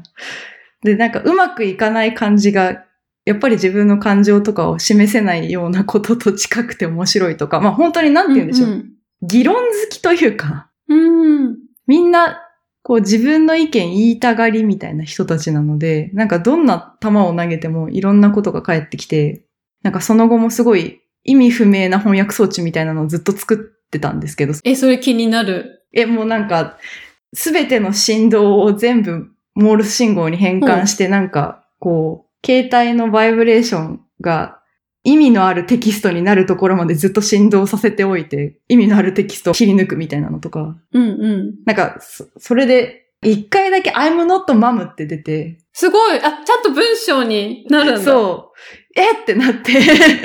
[0.83, 2.83] で、なんかうまくいかない感じが、
[3.25, 8.69] やっぱり自分の感情とかを示せないようなことと近くて面白いとか、まあ本当になんて言うんでしょう。
[8.69, 8.91] ん
[9.21, 11.45] 議論好きというか、うん。
[11.45, 11.57] うん。
[11.87, 12.44] みんな、
[12.87, 19.43] こう自分の意見言いたがりみたいな人たちなので、なんかどんな球を投げてもいろんなことが返ってきて、
[19.81, 25.87] なんかその後もすごい意味不明な翻訳装置みたいなのをずっと作ってたんですけど、え、それ気になる？
[25.93, 26.77] え、もうなんか、
[27.33, 34.59] すべての振動を全部モールス信号に変換して、なんか、こう、携帯のバイブレーションが
[35.05, 41.53] 意味のあるテキストになるところまでずっと振動させておいて、意味のあるテキストを切り抜くみたいなのとか、うんうん。
[41.65, 48.01] なんか、そそれで、一回だけ I'm not mom って出て、すごいあ、ちゃんと文章になるんだ。
[48.01, 48.53] そ
[48.97, 49.73] う、えってなって、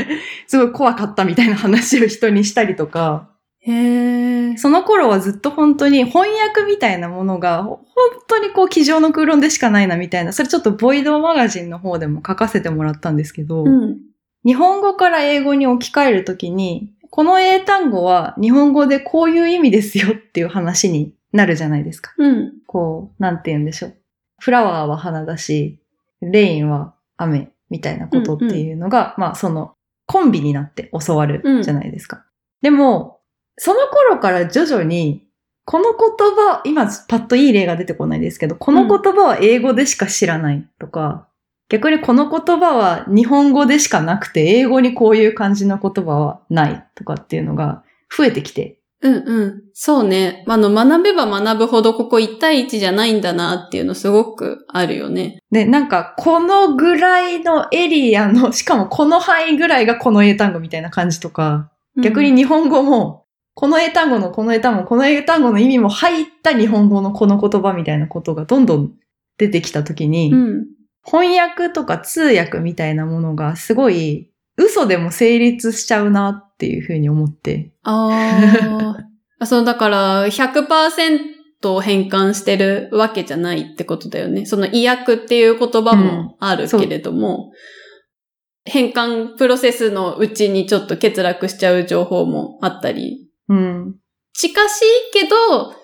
[0.48, 3.30] すごい怖かったみたいな話を人にしたりとか、
[3.62, 4.58] へー。
[4.58, 7.84] その頃はずっと本当に翻訳みたいなものが、ほ本
[8.26, 14.09] 当にこう、机上の空論でしかないなみたいな、それちょっとボイドマガジンの方でも書かせてもらったんですけど、うん。
[14.44, 22.12] 日本語から英語に置き換えるときに、この英単語は日本語でこういう意味ですよっていう話になるじゃないですか。
[22.18, 22.52] うん。
[22.66, 23.96] こう、なんて言うんでしょう。
[24.38, 25.78] フラワーは花だし、
[26.22, 29.74] レインは雨みたいなことっていうのが、まあその
[30.06, 32.24] コンビになって教わるじゃないですか。
[32.62, 33.20] でも、
[33.56, 35.26] その頃から徐々に、
[35.64, 41.28] この言葉、今パッといい例が出てこないですけど、この言葉は英語でしか知らないとか、
[41.70, 49.62] 逆にこの言葉は日本語でしかなくて、英語にこういう感じの言葉はないとかっていうのが増えてきて、うんうん。
[49.72, 50.44] そうね。
[50.46, 55.38] あの、学べば学ぶほどここ1対1じゃないんだなっていうのすごくあるよね。
[55.50, 61.70] で、なんか、このぐらいのエリアの、 しかもこの範囲ぐらいがこの英単語みたいな感じとか、
[62.02, 68.92] 逆に日本語も、この英単語のこの英単語、この英単語の意味も入った日本語のこの言葉みたいなことがどんどん
[69.38, 70.66] 出てきたときに、うん。
[71.10, 77.72] 翻訳とか通訳みたいなものがすごい嘘でも成立しちゃうなっていうふうに思って。
[77.82, 78.94] あ
[79.40, 79.46] あ。
[79.46, 84.44] そう、だから、100%変換してるわけじゃないってことだよね。
[84.44, 87.52] その意訳っていう言葉もあるけれども、
[88.64, 93.96] 変換プロセスのうちにちょっと欠落しちゃう情報もあったり、うん。
[94.34, 95.74] 近しいけど、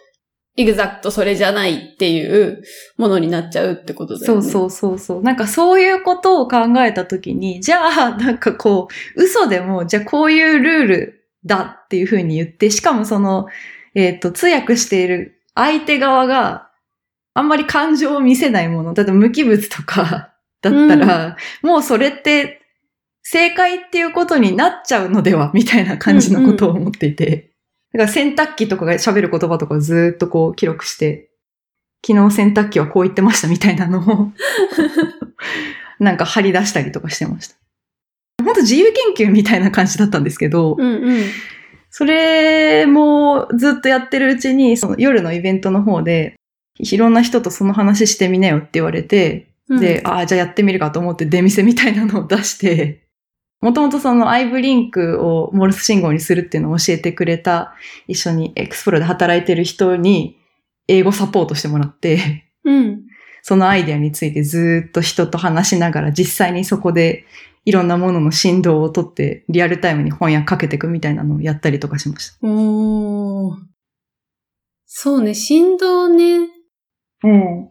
[0.57, 2.63] エグザクトそれじゃないっていう
[2.97, 4.43] ものになっちゃうってことだよね。
[4.43, 5.23] そうそうそうそう。
[5.23, 13.47] なんかそういうことを考えたときに、じゃあ、なんかこう、嘘でも、じゃあこういうルールだっていうふうに言って、しかもその、
[13.95, 16.71] えっ、と、通訳している相手側が、
[17.35, 20.33] あんまり感情を見せないもの、例えば無機物とか
[20.63, 22.63] だったら、もうそれって
[23.23, 27.56] 正解っていうことになっちゃうのではみたいな感じのことを思っていて。
[27.97, 31.31] だから洗濯機とかが喋る言葉とかをずーっとこう記録して、
[32.07, 34.33] 昨日洗濯機はこう言ってましたみたいなのを
[35.99, 37.57] なんか貼り出したりとかしてました。
[38.45, 41.25] 本当自由研究みたいな感じだったんですけど、うんうん。
[41.91, 46.37] それもずっとやってるうちに、その夜のイベントの方で、
[46.79, 53.06] いろんな人とその話してみなよって言われて、うんで、ああ、じゃあやってみるかと思って出店みたいなのを出して、
[53.67, 57.75] もともとそのアイブリンクをモールス信号にするっていうのを教えてくれた、
[58.07, 60.39] 一緒にエクスプロで働いてる人に
[60.87, 63.03] 英語サポートしてもらって、うん。
[63.43, 67.25] そのアイデアについてずーっと人と話しながら実際にそこで
[67.65, 72.37] いろんなものの振動をとってリアルタイムに翻訳かけていくみたいなのをやったりとかしました。
[72.47, 73.57] おー。
[74.87, 76.39] そうね、振動ね、
[77.25, 77.69] うん。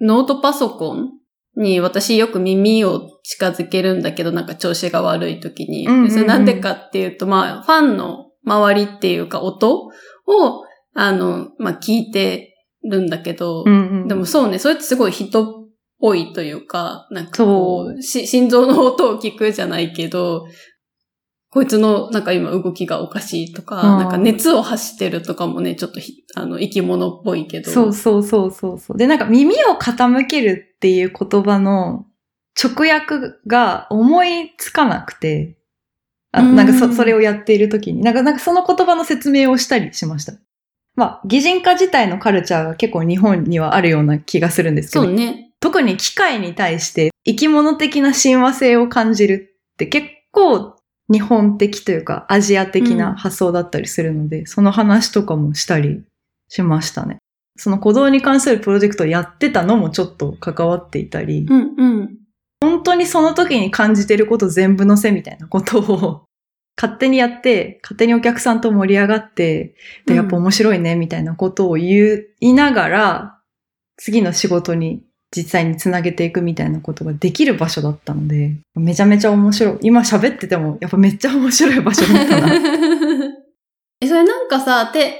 [0.00, 1.10] ノートパソコン
[1.56, 5.86] に私よく耳を近づけるんだけど、なんか調子が悪い時に。
[5.86, 6.10] うんうんうん。
[6.10, 9.90] それなんでかっていうと、まあ、ファンの周りっていうか音を、
[10.94, 15.68] あの、まあ、聞いてるんだけど、うんうん、でもそうね、それってすごい人っ
[16.00, 18.02] ぽいというか、なんかこそう。
[18.02, 20.46] し心臓の音を聞くじゃないけど、
[21.52, 27.70] こいつのなんか今動きがおかしいとか、うんなんか熱を発してるとかもね、ちょっとひあの生き物っぽいけど。
[27.70, 28.96] そうそうそうそうそう。
[28.96, 32.06] で、なんか耳を傾けるっていう言葉の
[32.58, 35.58] 直訳が思いつかなくて、
[36.32, 40.32] あうんなんかそそれをやっている時に、なんかなんかその言葉の説明をしたりしました。
[40.94, 45.52] まあ、擬人化自体のカルチャーが結構日本にはあるような気がするんですけど、そうね。
[45.60, 50.76] 特に機械に対して生き物的な親和性を感じるって結構
[51.12, 56.02] 日本的というかアジア的な発想だったりするので、その話とかもしたり
[56.48, 57.18] しましたね。
[57.56, 62.16] その鼓動に関するプロジェクトをやってたのもちょっと関わっていたり、うんうん。
[62.60, 66.24] 本当にその時に感じてること全部のせみたいなことを
[66.80, 69.74] 勝手にやって、勝手にお客さんと盛り上がって、
[70.06, 73.38] で、やっぱ面白いねみたいなことを言いながら、
[73.98, 75.04] 次の仕事に
[75.34, 79.78] 実際につなげていくみたいなことができる場所だったので、めちゃめちゃ面白い。
[79.80, 82.54] 今喋ってても、やっぱめっちゃ面白い場所だったな。
[84.00, 85.18] え、それなんかさ、て、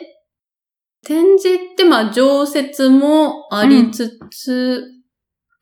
[1.04, 4.84] 展示ってまあ常設もありつつ、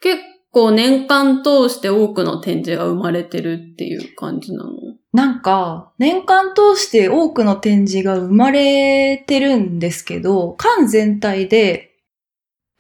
[0.01, 0.19] 結
[0.51, 4.73] 構年間通して多くの展示が生まれてるっていう感じなの？
[5.13, 11.90] なんか、年間通して多くの展示が生まれてるんですけど、館全体で、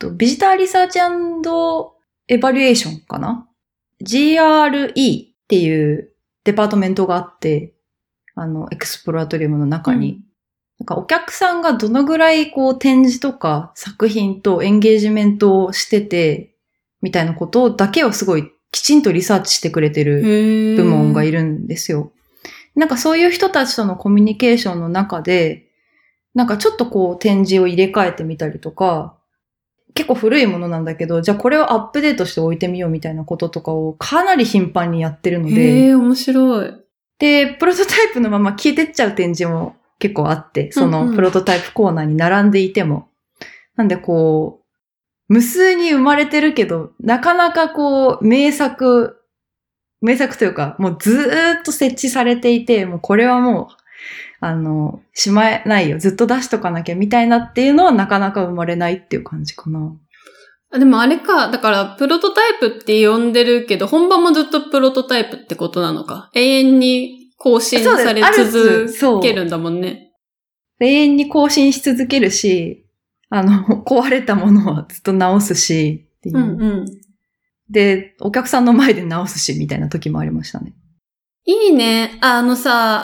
[0.00, 0.98] とビジターリサーチ
[2.28, 3.48] エバリュエーションかな
[4.02, 6.10] ?GRE っていう
[6.42, 7.74] デパートメントがあって、
[8.34, 10.12] あの、エクスプロラトリウムの中に。
[10.14, 10.30] うん
[10.80, 16.54] なんかお客さんがどのぐらいこう展示とか作品とエンゲージメントをしてて、
[17.02, 21.40] みたいなことだけをすごいきちんとリサーチしてくれてる部部門がいる。
[21.40, 22.12] るんですよ。
[22.74, 25.66] なんかそういう人たちとのコミュニケーションの中で、
[26.34, 29.18] なんかちょっとこう展示を入れ替えてみたりとか、
[29.94, 36.74] 結構古いものなんだけど、じゃあこれをアップデートして置いてみようみたいなこととかをかなり頻繁にやってるのへで、え、面白い。
[37.18, 43.08] で、プロトタイプのまま消えてっちゃう展示も結構あって、そのプロトタイプコーナーに並んでいても。
[43.76, 44.60] なんでこ
[45.28, 49.22] う、無数に生まれてるけど、なかなかこう、名作、
[50.00, 53.79] 名作というか、もうずーっと設置されていて、もうこれはもう、
[54.40, 55.98] あの、しまえないよ。
[55.98, 59.92] ずっと出しとかなきゃみたいなっていうのはなかなか生まれないっていう感じかな。
[60.72, 66.30] あでもあれか、だから、プロトタイプって呼んでるけど、本番もずっとプロトタイプってことなのか。
[66.34, 70.12] 永遠に更新され続けるんだもんね。
[70.80, 72.86] 永遠に更新し続けるし、
[73.28, 76.38] あの、 壊れたものはずっと直すし、っていう。
[76.38, 76.86] うんうん。
[77.68, 80.72] で、お客さんの前で直すし、みたいな時もありましたね。
[81.46, 82.18] いいね。
[82.20, 83.02] ああのさ、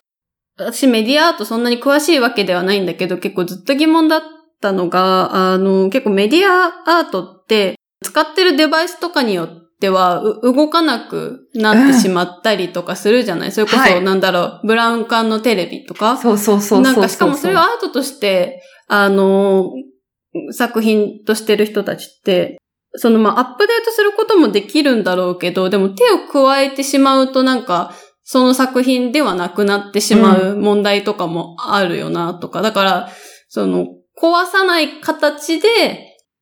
[0.59, 4.23] 私メディアアートそんなに詳しいわけではないんだけど、結構ずっと疑問だっ
[4.61, 9.49] たのが、あの、結構メディアアートって、使ってるデバイスとかによっ
[9.81, 16.17] ては、う動かなくなってしまったりとかするじゃない、それこそ、はいなんだろう、ブラウン管のテレビとか？
[16.17, 16.81] そうそうそうそうそう。
[16.83, 19.71] なんかしかもそれをアートとして、あの、
[20.53, 22.59] 作品としてる人たちって、
[22.95, 27.93] そのまあアップデートすることもできるんだろうけど、でも手を加えてしまうとなんか、
[28.29, 32.61] その作品ではなくなってしまう問題とかもあるよなとか。
[32.61, 33.09] だから、
[33.49, 33.87] その、
[34.21, 35.69] 壊さない形で、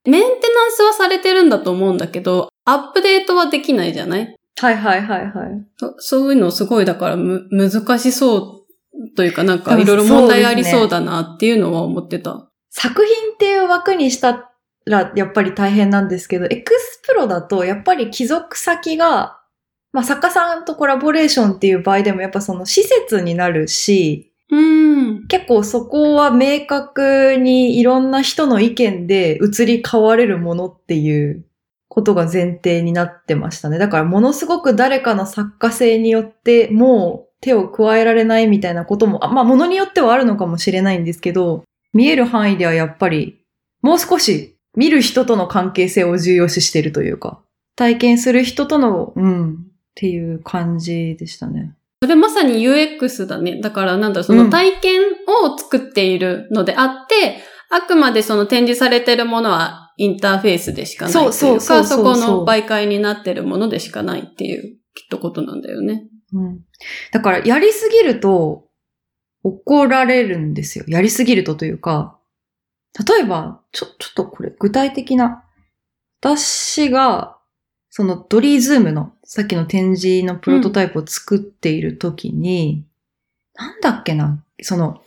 [0.06, 4.34] メンテナンスはされてるんだと思うんだけど、アップデートはできないじゃない？
[4.58, 5.30] はいはいはいはい。
[5.76, 12.48] そそういうのすごいだからむ、難しそうというかなんかいろいろ問題ありそうだなっていうのは思ってた。
[12.70, 14.50] 作品っていう枠にした
[14.86, 19.40] らやっぱり大変なんですけど、エクスプロだとやっぱり帰属先が、
[19.94, 25.26] まあ作家さんとコラボレーションっていう場合でもやっぱその施設になるし、うん。
[25.28, 31.44] 結構そこは明確にいろんな人の意見で移り変われるものっていう
[31.88, 33.78] ことが前提になってましたね。
[33.78, 43.40] だからものすごく誰かの作家性によってもう手を加えられないみたいなことも、あまあものによってはあるのかもしれないんですけど、見える範囲ではやっぱり
[43.80, 47.40] もう少し見る人との関係性を重要視しているというか、
[47.76, 51.74] 体験する人との、うん、っていう感じでしたね。
[52.02, 53.60] それまさに UX だね。
[53.60, 55.00] だからなんだろう、その体験
[55.44, 57.38] を作っているのであって、
[57.70, 66.08] あくまでその展示されているものはインターフェースでしかないというか、そうそうそうそうそこの媒介になっているものでしかないっていう、きっとことなんだよね。
[66.32, 66.60] うん。
[67.12, 68.64] だから、やりすぎると、
[69.42, 70.84] 怒られるんですよ。
[70.88, 72.18] やりすぎるとというか、
[73.06, 75.44] 例えば、ちょ、ちょっとこれ、具体的な、
[76.20, 77.38] 私が、
[77.96, 82.84] そのドリーズームの、さっきの展示のプロトタイプを作っているときに、
[83.54, 85.00] なんだっけな、その、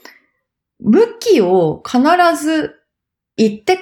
[0.80, 2.00] 向きを必
[2.42, 2.76] ず
[3.36, 3.82] 行って帰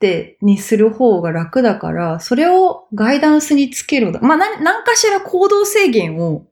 [0.00, 4.10] てにする方が楽だから、それをガイダンスにつける。
[4.22, 6.46] まあ、な何かしら行動制限を、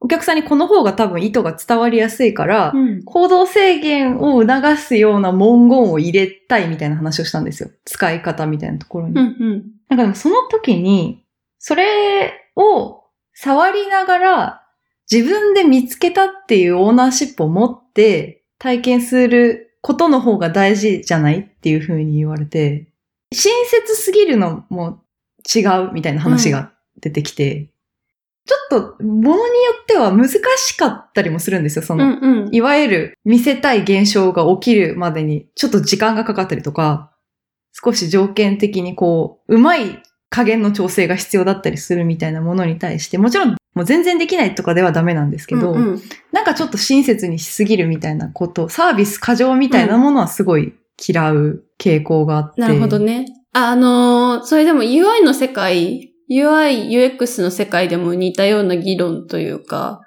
[0.00, 3.02] お客さんにこの方が多分意図が伝わりやすいから、ん。
[3.02, 7.70] 行動制限を促すような文言を入れたいみたいな話をしたんですよ。
[7.86, 9.18] 使い方みたいなところに。
[9.18, 9.73] うんうん。
[9.94, 11.24] なんかでもその時に、
[11.58, 14.62] それを触りながら
[15.10, 22.88] 自分で見つけたっていうオーナーシップを持って体験することの方が大事じゃないっていう風に言われて、
[23.32, 25.02] 親切すぎるのも
[25.54, 27.70] 違うみたいな話が出てきて、
[28.46, 32.04] ちょっとものによっては難しかったりもするんですよ、その。
[32.04, 32.54] うんうん。
[32.54, 37.13] いわゆる見せたい現象が起きるまでにちょっと時間がかかったりとか、
[37.74, 46.02] 少し条件的にこう、うまい加減の調整が必要だったりするみたいなものに対して、もちろんもう全然できないとかではダメなんですけど、うんうん
[46.32, 50.74] なんかちょっと親切にしすぎるみたいなこと、サービス過剰みたいなものはすごい
[51.06, 52.60] 嫌う傾向があって。
[52.60, 53.26] なるほどね。
[53.52, 60.00] あのーそれでも UI の世界、UI、UX の世界でも似たような議論というか、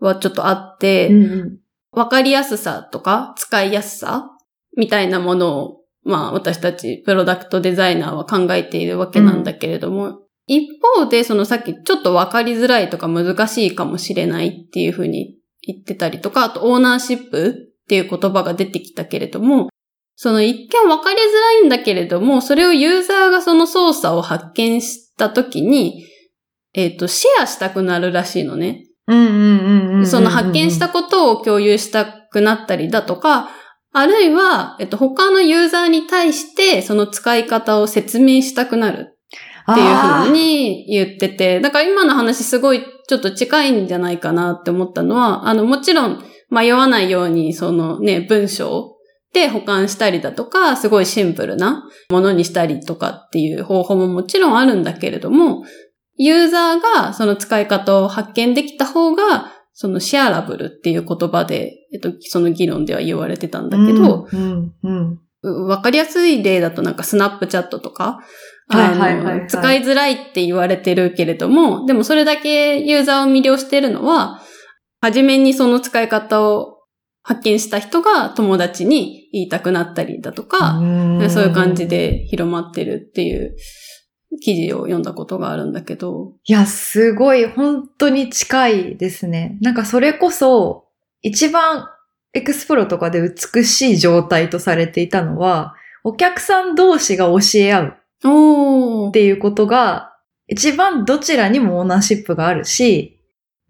[0.00, 1.58] はちょっとあって、うんうん。
[1.92, 4.30] わかりやすさとか使いやすさ
[4.76, 19.68] みたいなものを、まあ私たちプロダクトデザイナーは考えているわけなんだけれども、一方でそのさっきちょっとわかりづらいとか難しいかもしれないっていうふうに言ってたりとか、あとオーナーシップっていう言葉が出てきたけれども、
[20.16, 26.04] その一見わかりづらいんだけれども、それをユーザーがその操作を発見したときに、
[26.74, 28.84] えっ、と、シェアしたくなるらしいのね。
[29.06, 30.06] うんうんうんうんうん。
[30.06, 33.50] その発見したことを共有したくなったりだとか、
[33.94, 39.16] あるいは、えっと、他のユーザーに対してその使い方を説明したくなる。
[39.70, 48.96] っていうふうに言ってて、だから今の話すごいちょっと近いんじゃないかなって思ったのは、あの、もちろん迷わないようにそのね、文章
[49.32, 55.64] で保管したりだとか、すごいシンプルなものにしたりとかっていう方法ももちろんあるんだけれども、
[56.16, 65.66] ユーザーがその使い方を発見できた方が、そのシェアラブルっていう言葉で、えっと、その議論では言われてたんだけど、うんうんうん。
[65.66, 68.20] わかりやすい例だとなんかスナップチャットとか、
[68.68, 74.40] はいはいはいはいあの使いづらいって言われてるけれども、でもそれだけユーザーを魅了してるのは、
[75.00, 76.78] 初めにその使い方を
[77.22, 80.84] 発見した人が友達に言いたくなったりだとか、う
[81.24, 81.88] んそういう感じ。
[81.88, 83.56] で広まってるっていう
[84.40, 89.58] 記事を読んだことがあるんだけど、いや、すごい、本当に近いですね。
[89.60, 90.84] なんかそれこそ、
[91.22, 91.88] 一番
[92.32, 97.86] エクスプロとかで美しい状態とされていたのは、お客さん同士が教え合う
[99.08, 100.12] っていうことが、
[100.46, 103.20] 一番どちらにもオーナーシップがあるし、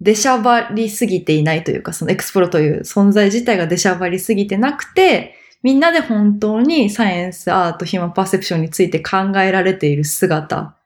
[0.01, 10.77] 出しゃばりすぎていないというか、そのエクスプロという存在自体が出しゃばりすぎてなくて、みんなで本当にサイエンス、アート、ヒューマンパーセプションについて考えられている姿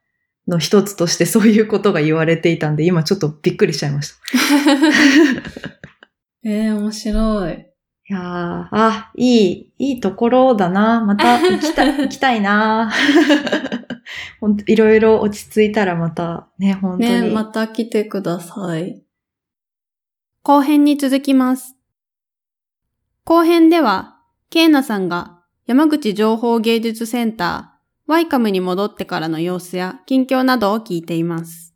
[0.47, 4.17] の一つとしてそういうことが言われていたんで、今ちょっとびっくりしちゃいました。
[6.47, 7.53] えー、面白い。
[8.09, 11.03] いやー、あ、いい、いいところだな。
[11.03, 12.89] また行きたい、 行きたいな。
[14.39, 17.21] ほんといろいろ落ち着いたらまた、ね、本当に。
[17.21, 19.03] ね、また来てください。
[20.41, 21.75] 後編に続きます。
[23.25, 24.18] 後編では、
[24.51, 31.68] ケイナさんが山口情報芸術センター、ワイカムに戻ってからの様子や近況などを聞いています。